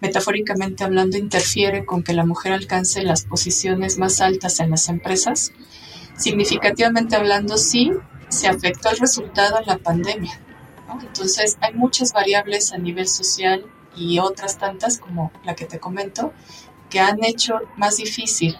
metafóricamente 0.00 0.82
hablando, 0.82 1.16
interfiere 1.18 1.84
con 1.84 2.02
que 2.02 2.12
la 2.12 2.24
mujer 2.24 2.52
alcance 2.52 3.02
las 3.02 3.24
posiciones 3.24 3.98
más 3.98 4.20
altas 4.20 4.60
en 4.60 4.70
las 4.70 4.88
empresas. 4.88 5.52
Significativamente 6.16 7.16
hablando, 7.16 7.56
sí, 7.58 7.92
se 8.28 8.48
afectó 8.48 8.90
el 8.90 8.98
resultado 8.98 9.58
en 9.60 9.66
la 9.66 9.78
pandemia. 9.78 10.40
Entonces, 11.02 11.56
hay 11.60 11.74
muchas 11.74 12.12
variables 12.12 12.72
a 12.72 12.78
nivel 12.78 13.06
social 13.06 13.64
y 13.96 14.18
otras 14.18 14.58
tantas, 14.58 14.98
como 14.98 15.30
la 15.44 15.54
que 15.54 15.66
te 15.66 15.78
comento, 15.78 16.32
que 16.88 17.00
han 17.00 17.22
hecho 17.22 17.60
más 17.76 17.98
difícil 17.98 18.58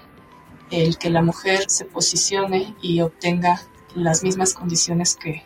el 0.70 0.98
que 0.98 1.10
la 1.10 1.22
mujer 1.22 1.64
se 1.68 1.84
posicione 1.84 2.74
y 2.80 3.00
obtenga 3.00 3.60
las 3.94 4.22
mismas 4.22 4.54
condiciones 4.54 5.16
que, 5.16 5.42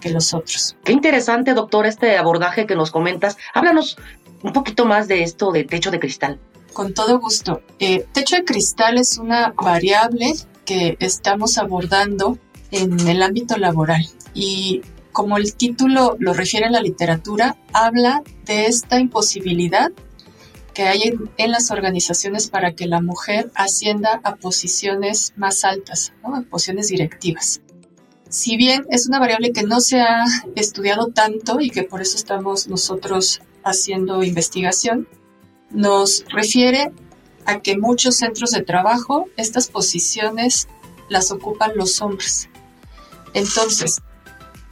que 0.00 0.10
los 0.10 0.34
otros. 0.34 0.76
Qué 0.84 0.92
interesante, 0.92 1.54
doctor, 1.54 1.86
este 1.86 2.16
abordaje 2.16 2.66
que 2.66 2.74
nos 2.74 2.90
comentas. 2.90 3.36
Háblanos 3.54 3.96
un 4.42 4.52
poquito 4.52 4.84
más 4.86 5.08
de 5.08 5.22
esto 5.22 5.52
de 5.52 5.64
techo 5.64 5.90
de 5.90 6.00
cristal. 6.00 6.40
Con 6.72 6.94
todo 6.94 7.18
gusto. 7.18 7.62
Eh, 7.78 8.06
techo 8.12 8.36
de 8.36 8.44
cristal 8.44 8.98
es 8.98 9.18
una 9.18 9.52
variable 9.56 10.34
que 10.64 10.96
estamos 11.00 11.58
abordando 11.58 12.38
en 12.70 13.08
el 13.08 13.22
ámbito 13.22 13.56
laboral 13.56 14.06
y 14.34 14.82
como 15.12 15.36
el 15.36 15.54
título 15.54 16.16
lo 16.20 16.32
refiere 16.32 16.66
a 16.66 16.70
la 16.70 16.80
literatura, 16.80 17.56
habla 17.72 18.22
de 18.44 18.66
esta 18.66 19.00
imposibilidad 19.00 19.90
que 20.72 20.82
hay 20.84 21.14
en, 21.36 21.50
las 21.50 21.70
organizaciones 21.70 22.48
para 22.48 22.74
que 22.74 22.86
la 22.86 23.00
mujer 23.00 23.50
ascienda 23.54 24.20
a 24.24 24.36
posiciones 24.36 25.32
más 25.36 25.64
altas, 25.64 26.12
a 26.22 26.42
posiciones 26.42 26.88
directivas. 26.88 27.60
Si 28.28 28.56
bien 28.56 28.86
es 28.90 29.08
una 29.08 29.18
variable 29.18 29.52
que 29.52 29.64
no 29.64 29.80
se 29.80 30.00
ha 30.00 30.24
estudiado 30.54 31.08
tanto 31.08 31.60
y 31.60 31.70
que 31.70 31.82
por 31.82 32.00
eso 32.00 32.16
estamos 32.16 32.68
nosotros 32.68 33.40
haciendo 33.64 34.22
investigación, 34.22 35.08
nos 35.70 36.24
refiere 36.28 36.92
a 37.44 37.60
que 37.60 37.76
muchos 37.76 38.16
centros 38.16 38.50
de 38.50 38.62
trabajo, 38.62 39.26
estas 39.36 39.68
posiciones 39.68 40.68
las 41.08 41.32
ocupan 41.32 41.72
los 41.74 42.00
hombres. 42.00 42.48
Entonces, 43.34 44.00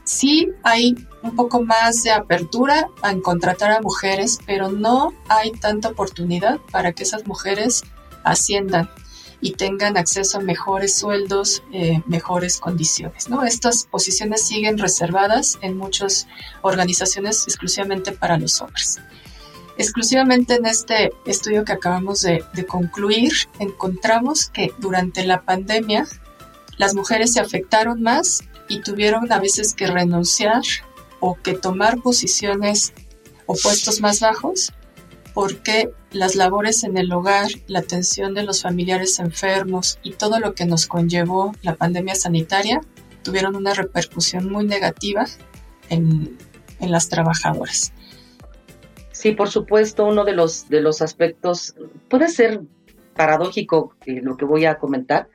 sí 0.08 0.48
hay 0.62 0.94
un 1.22 1.36
poco 1.36 1.62
más 1.62 2.02
de 2.02 2.10
apertura 2.10 2.88
en 3.04 3.20
contratar 3.20 3.72
a 3.72 3.80
mujeres, 3.80 4.38
pero 4.46 4.70
no 4.70 5.12
hay 5.28 5.52
tanta 5.52 5.88
oportunidad 5.88 6.58
para 6.72 6.92
que 6.92 7.02
esas 7.02 7.26
mujeres 7.26 7.82
asciendan 8.24 8.88
y 9.40 9.52
tengan 9.52 9.96
acceso 9.96 10.38
a 10.38 10.40
mejores 10.40 10.96
sueldos, 10.96 11.62
eh, 11.72 12.02
mejores 12.06 12.58
condiciones. 12.58 13.28
¿no? 13.28 13.44
Estas 13.44 13.84
posiciones 13.84 14.46
siguen 14.46 14.78
reservadas 14.78 15.58
en 15.60 15.76
muchas 15.76 16.26
organizaciones 16.62 17.44
exclusivamente 17.44 18.12
para 18.12 18.38
los 18.38 18.60
hombres. 18.60 19.00
Exclusivamente 19.76 20.54
en 20.54 20.66
este 20.66 21.12
estudio 21.24 21.64
que 21.64 21.72
acabamos 21.72 22.22
de, 22.22 22.42
de 22.54 22.66
concluir, 22.66 23.32
encontramos 23.60 24.48
que 24.48 24.72
durante 24.78 25.24
la 25.24 25.42
pandemia 25.42 26.06
las 26.78 26.94
mujeres 26.94 27.32
se 27.34 27.40
afectaron 27.40 28.02
más 28.02 28.42
y 28.68 28.80
tuvieron 28.80 29.30
a 29.30 29.40
veces 29.40 29.74
que 29.74 29.86
renunciar 29.86 30.62
o 31.20 31.34
que 31.34 31.54
tomar 31.54 32.00
posiciones 32.00 32.92
o 33.46 33.54
puestos 33.54 34.00
más 34.00 34.20
bajos 34.20 34.72
porque 35.34 35.92
las 36.10 36.34
labores 36.34 36.82
en 36.82 36.96
el 36.98 37.12
hogar, 37.12 37.48
la 37.68 37.78
atención 37.78 38.34
de 38.34 38.42
los 38.42 38.62
familiares 38.62 39.20
enfermos 39.20 40.00
y 40.02 40.14
todo 40.14 40.40
lo 40.40 40.54
que 40.54 40.66
nos 40.66 40.86
conllevó 40.86 41.52
la 41.62 41.76
pandemia 41.76 42.16
sanitaria 42.16 42.80
tuvieron 43.22 43.54
una 43.54 43.72
repercusión 43.74 44.50
muy 44.50 44.64
negativa 44.64 45.26
en, 45.90 46.36
las 46.80 47.08
trabajadoras. 47.08 47.92
Sí, 49.12 49.32
por 49.32 49.48
supuesto, 49.48 50.04
uno 50.06 50.24
de 50.24 50.32
los, 50.32 50.68
de 50.68 50.80
los 50.80 51.02
aspectos 51.02 51.74
puede 52.08 52.28
ser 52.28 52.62
paradójico 53.14 53.94
eh, 54.06 54.20
lo 54.22 54.36
que 54.36 54.44
voy 54.44 54.64
a 54.64 54.78
comentar, 54.78 55.28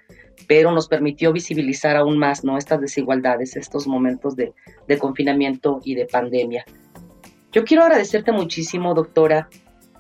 pero 0.48 0.72
nos 0.72 0.88
permitió 0.88 1.32
visibilizar 1.32 1.96
aún 1.96 2.18
más 2.18 2.44
¿no? 2.44 2.58
estas 2.58 2.82
desigualdades, 2.82 3.56
estos 3.56 3.88
momentos 3.88 4.36
de, 4.36 4.54
de 4.88 4.98
confinamiento 4.98 5.80
y 5.84 5.96
de 5.96 6.06
pandemia. 6.06 6.66
Yo 7.52 7.64
quiero 7.64 7.84
agradecerte 7.84 8.32
muchísimo, 8.32 8.94
doctora 8.94 9.48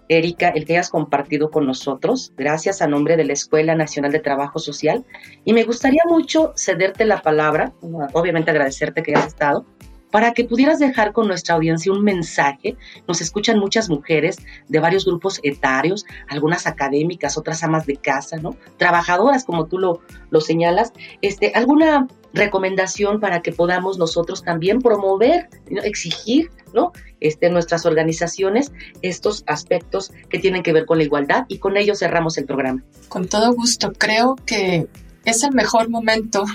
Erika, 0.09 0.49
el 0.49 0.65
que 0.65 0.73
hayas 0.73 0.89
compartido 0.89 1.49
con 1.49 1.65
nosotros, 1.65 2.33
gracias 2.35 2.81
a 2.81 2.87
nombre 2.87 3.15
de 3.17 3.25
la 3.25 3.33
Escuela 3.33 3.75
Nacional 3.75 4.11
de 4.11 4.19
Trabajo 4.19 4.59
Social. 4.59 5.05
Y 5.45 5.53
me 5.53 5.63
gustaría 5.63 6.03
mucho 6.07 6.53
cederte 6.55 7.05
la 7.05 7.21
palabra, 7.21 7.73
obviamente 8.13 8.51
agradecerte 8.51 9.03
que 9.03 9.11
hayas 9.11 9.27
estado, 9.27 9.65
para 10.13 10.33
que 10.33 10.45
pudieras 10.45 10.77
dejar 10.77 11.11
con 11.11 11.27
nuestra 11.27 11.55
audiencia 11.55 11.91
un 11.91 12.03
mensaje. 12.03 12.77
Nos 13.07 13.19
escuchan 13.19 13.57
muchas 13.57 13.89
mujeres 13.89 14.37
de 14.67 14.79
varios 14.79 15.05
grupos 15.05 15.39
etarios, 15.41 16.05
algunas 16.29 16.67
académicas, 16.67 17.35
otras 17.35 17.63
amas 17.63 17.87
de 17.87 17.95
casa, 17.95 18.37
¿no? 18.37 18.55
Trabajadoras, 18.77 19.43
como 19.43 19.65
tú 19.65 19.79
lo, 19.79 20.01
lo 20.29 20.39
señalas. 20.39 20.93
Este, 21.23 21.51
¿Alguna 21.55 22.05
recomendación 22.31 23.19
para 23.19 23.41
que 23.41 23.53
podamos 23.53 23.97
nosotros 23.97 24.43
también 24.43 24.81
promover, 24.83 25.49
exigir, 25.83 26.51
¿no? 26.75 26.91
Este, 27.19 27.49
nuestras 27.49 27.87
organizaciones 27.87 28.71
estos 29.01 29.43
aspectos 29.47 30.11
que 30.29 30.37
tienen 30.37 30.61
que 30.61 30.73
ver 30.73 30.85
con 30.85 30.99
la 30.99 31.05
igualdad 31.05 31.45
y 31.47 31.57
con 31.57 31.75
ello 31.75 31.95
cerramos 31.95 32.37
el 32.37 32.45
programa. 32.45 32.83
Con 33.09 33.27
todo 33.27 33.51
gusto, 33.51 33.91
creo 33.97 34.35
que 34.45 34.85
es 35.25 35.41
el 35.41 35.53
mejor 35.53 35.89
momento 35.89 36.45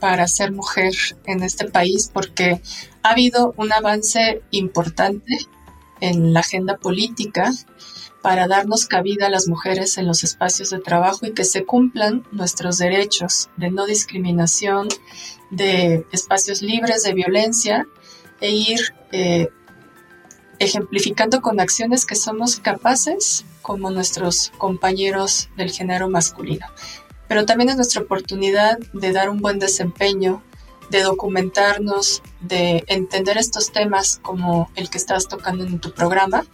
para 0.00 0.26
ser 0.28 0.52
mujer 0.52 0.92
en 1.26 1.42
este 1.42 1.68
país 1.70 2.10
porque 2.12 2.60
ha 3.02 3.10
habido 3.10 3.54
un 3.56 3.72
avance 3.72 4.42
importante 4.50 5.38
en 6.00 6.32
la 6.32 6.40
agenda 6.40 6.76
política 6.76 7.52
para 8.22 8.48
darnos 8.48 8.86
cabida 8.86 9.26
a 9.26 9.30
las 9.30 9.48
mujeres 9.48 9.98
en 9.98 10.06
los 10.06 10.24
espacios 10.24 10.70
de 10.70 10.78
trabajo 10.78 11.26
y 11.26 11.32
que 11.32 11.44
se 11.44 11.64
cumplan 11.64 12.26
nuestros 12.32 12.78
derechos 12.78 13.50
de 13.58 13.70
no 13.70 13.84
discriminación, 13.84 14.88
de 15.50 16.06
espacios 16.10 16.62
libres 16.62 17.02
de 17.02 17.12
violencia 17.12 17.86
e 18.40 18.50
ir 18.50 18.94
eh, 19.12 19.48
ejemplificando 20.58 21.42
con 21.42 21.60
acciones 21.60 22.06
que 22.06 22.16
somos 22.16 22.56
capaces 22.56 23.44
como 23.60 23.90
nuestros 23.90 24.52
compañeros 24.56 25.50
del 25.56 25.70
género 25.70 26.08
masculino 26.08 26.66
pero 27.28 27.46
también 27.46 27.70
es 27.70 27.76
nuestra 27.76 28.02
oportunidad 28.02 28.78
de 28.92 29.12
dar 29.12 29.30
un 29.30 29.38
buen 29.38 29.58
desempeño, 29.58 30.42
de 30.90 31.02
documentarnos, 31.02 32.22
de 32.40 32.84
entender 32.86 33.38
estos 33.38 33.72
temas 33.72 34.20
como 34.22 34.70
el 34.74 34.90
que 34.90 34.98
estás 34.98 35.28
tocando 35.28 35.64
en 35.64 35.78
tu 35.78 35.92
programa, 35.92 36.44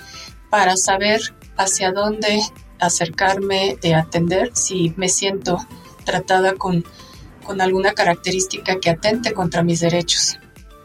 para 0.49 0.77
saber 0.77 1.21
hacia 1.57 1.93
dónde 1.93 2.41
acercarme, 2.79 3.77
de 3.81 3.95
atender 3.95 4.51
si 4.55 4.95
me 4.97 5.09
siento 5.09 5.59
tratada 6.05 6.55
con, 6.55 6.85
con 7.45 7.61
alguna 7.61 7.93
característica 7.93 8.81
que 8.81 8.91
atente 8.91 9.33
contra 9.33 9.63
mis 9.63 9.81
derechos. 9.81 10.39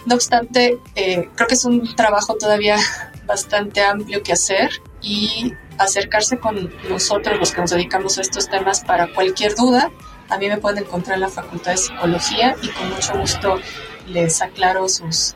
No 0.05 0.15
obstante, 0.15 0.79
eh, 0.95 1.29
creo 1.35 1.47
que 1.47 1.55
es 1.55 1.65
un 1.65 1.95
trabajo 1.95 2.35
todavía 2.35 2.77
bastante 3.25 3.81
amplio 3.81 4.21
que 4.21 4.33
hacer 4.33 4.69
y 5.05 5.53
acercarse 5.77 6.39
con 6.39 6.73
nosotros 6.89 7.39
los 7.39 7.51
que 7.51 7.61
nos 7.61 7.69
dedicamos 7.69 8.17
a 8.17 8.21
estos 8.21 8.49
temas 8.49 8.83
para 8.83 9.13
cualquier 9.13 9.55
duda. 9.55 9.91
A 10.29 10.37
mí 10.39 10.49
me 10.49 10.57
pueden 10.57 10.83
encontrar 10.83 11.15
en 11.15 11.21
la 11.21 11.29
Facultad 11.29 11.71
de 11.71 11.77
Psicología 11.77 12.55
y 12.61 12.69
con 12.69 12.89
mucho 12.89 13.17
gusto 13.19 13.59
les 14.07 14.41
aclaro 14.41 14.89
sus, 14.89 15.35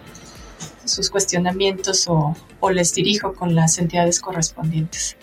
sus 0.83 1.09
cuestionamientos 1.11 2.07
o, 2.07 2.35
o 2.59 2.69
les 2.71 2.93
dirijo 2.95 3.33
con 3.33 3.53
las 3.53 3.77
entidades 3.77 4.19
correspondientes. 4.19 5.15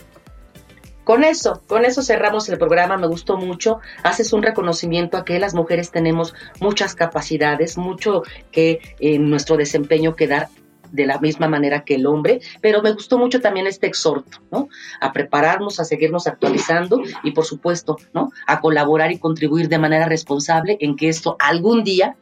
Con 1.03 1.25
eso, 1.25 1.63
con 1.67 1.85
eso 1.85 2.03
cerramos 2.03 2.49
el 2.49 2.59
programa, 2.59 2.97
me 2.97 3.07
gustó 3.07 3.37
mucho. 3.37 3.81
Haces 4.03 4.33
un 4.33 4.43
reconocimiento 4.43 5.17
a 5.17 5.25
que 5.25 5.39
las 5.39 5.55
mujeres 5.55 5.91
tenemos 5.91 6.35
muchas 6.61 6.95
capacidades, 6.95 7.77
mucho 7.77 8.23
que 8.51 8.81
en 8.99 9.29
nuestro 9.31 9.57
desempeño 9.57 10.17
que 10.17 10.27
dar 10.27 10.49
de 10.97 11.07
la 11.07 11.19
misma 11.19 11.47
manera 11.47 11.85
que 11.85 11.95
el 11.95 12.07
hombre, 12.07 12.41
pero 12.61 12.83
me 12.83 12.93
gustó 12.93 13.19
mucho 13.19 13.41
también 13.41 13.67
este 13.67 13.87
exhorto, 13.87 14.39
¿no? 14.51 14.69
A 15.01 15.13
prepararnos, 15.13 15.79
a 15.79 15.85
seguirnos 15.85 16.27
actualizando 16.27 17.01
y 17.23 17.33
por 17.33 17.45
supuesto, 17.45 17.99
¿no? 18.15 18.31
A 18.47 18.61
colaborar 18.61 19.13
y 19.13 19.19
contribuir 19.19 19.69
de 19.69 19.79
manera 19.79 20.07
responsable 20.07 20.79
en 20.81 20.97
que 20.97 21.09
esto 21.09 21.37
algún 21.39 21.85
día 21.85 22.17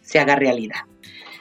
se 0.00 0.18
haga 0.20 0.36
realidad. 0.36 0.80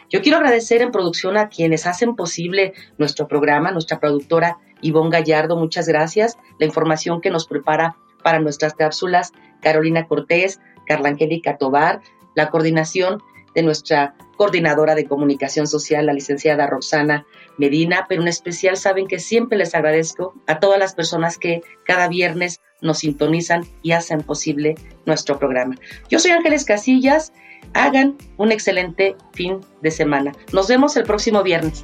Yo 0.10 0.22
quiero 0.22 0.40
agradecer 0.40 0.82
en 0.82 0.92
producción 0.92 1.38
a 1.38 1.50
quienes 1.50 1.86
hacen 1.86 2.16
posible 2.16 2.74
nuestro 2.98 3.28
programa, 3.28 3.72
nuestra 3.72 4.00
productora 4.00 4.58
Ivonne 4.82 5.12
Gallardo, 5.12 5.56
muchas 5.56 5.88
gracias. 5.88 6.38
La 6.58 6.66
información 6.66 7.22
que 7.22 7.30
nos 7.30 7.48
prepara 7.48 7.96
para 8.24 8.40
nuestras 8.40 8.74
cápsulas, 8.74 9.32
Carolina 9.62 10.08
Cortés, 10.08 10.60
Carla 10.88 11.10
Angélica 11.10 11.58
Tobar, 11.58 12.02
la 12.36 12.50
coordinación 12.50 13.22
de 13.54 13.62
nuestra 13.62 14.16
coordinadora 14.40 14.96
de 14.96 15.06
comunicación 15.06 15.68
social, 15.68 16.06
la 16.06 16.14
licenciada 16.14 16.66
Roxana 16.66 17.26
Medina, 17.58 18.06
pero 18.08 18.22
en 18.22 18.30
especial 18.30 18.78
saben 18.78 19.06
que 19.06 19.20
siempre 19.20 19.58
les 19.58 19.76
agradezco 19.76 20.34
a 20.48 20.62
todas 20.62 20.80
las 20.80 20.96
personas 20.96 21.38
que 21.38 21.62
cada 21.84 22.08
viernes 22.08 22.62
nos 22.80 23.00
sintonizan 23.00 23.66
y 23.82 23.92
hacen 23.92 24.22
posible 24.22 24.76
nuestro 25.06 25.38
programa. 25.38 25.76
Yo 26.10 26.20
soy 26.20 26.32
Ángeles 26.32 26.64
Casillas, 26.64 27.34
hagan 27.74 28.16
un 28.38 28.54
excelente 28.54 29.18
fin 29.34 29.60
de 29.82 29.92
semana. 29.92 30.32
Nos 30.54 30.70
vemos 30.70 30.96
el 30.96 31.04
próximo 31.04 31.44
viernes. 31.44 31.84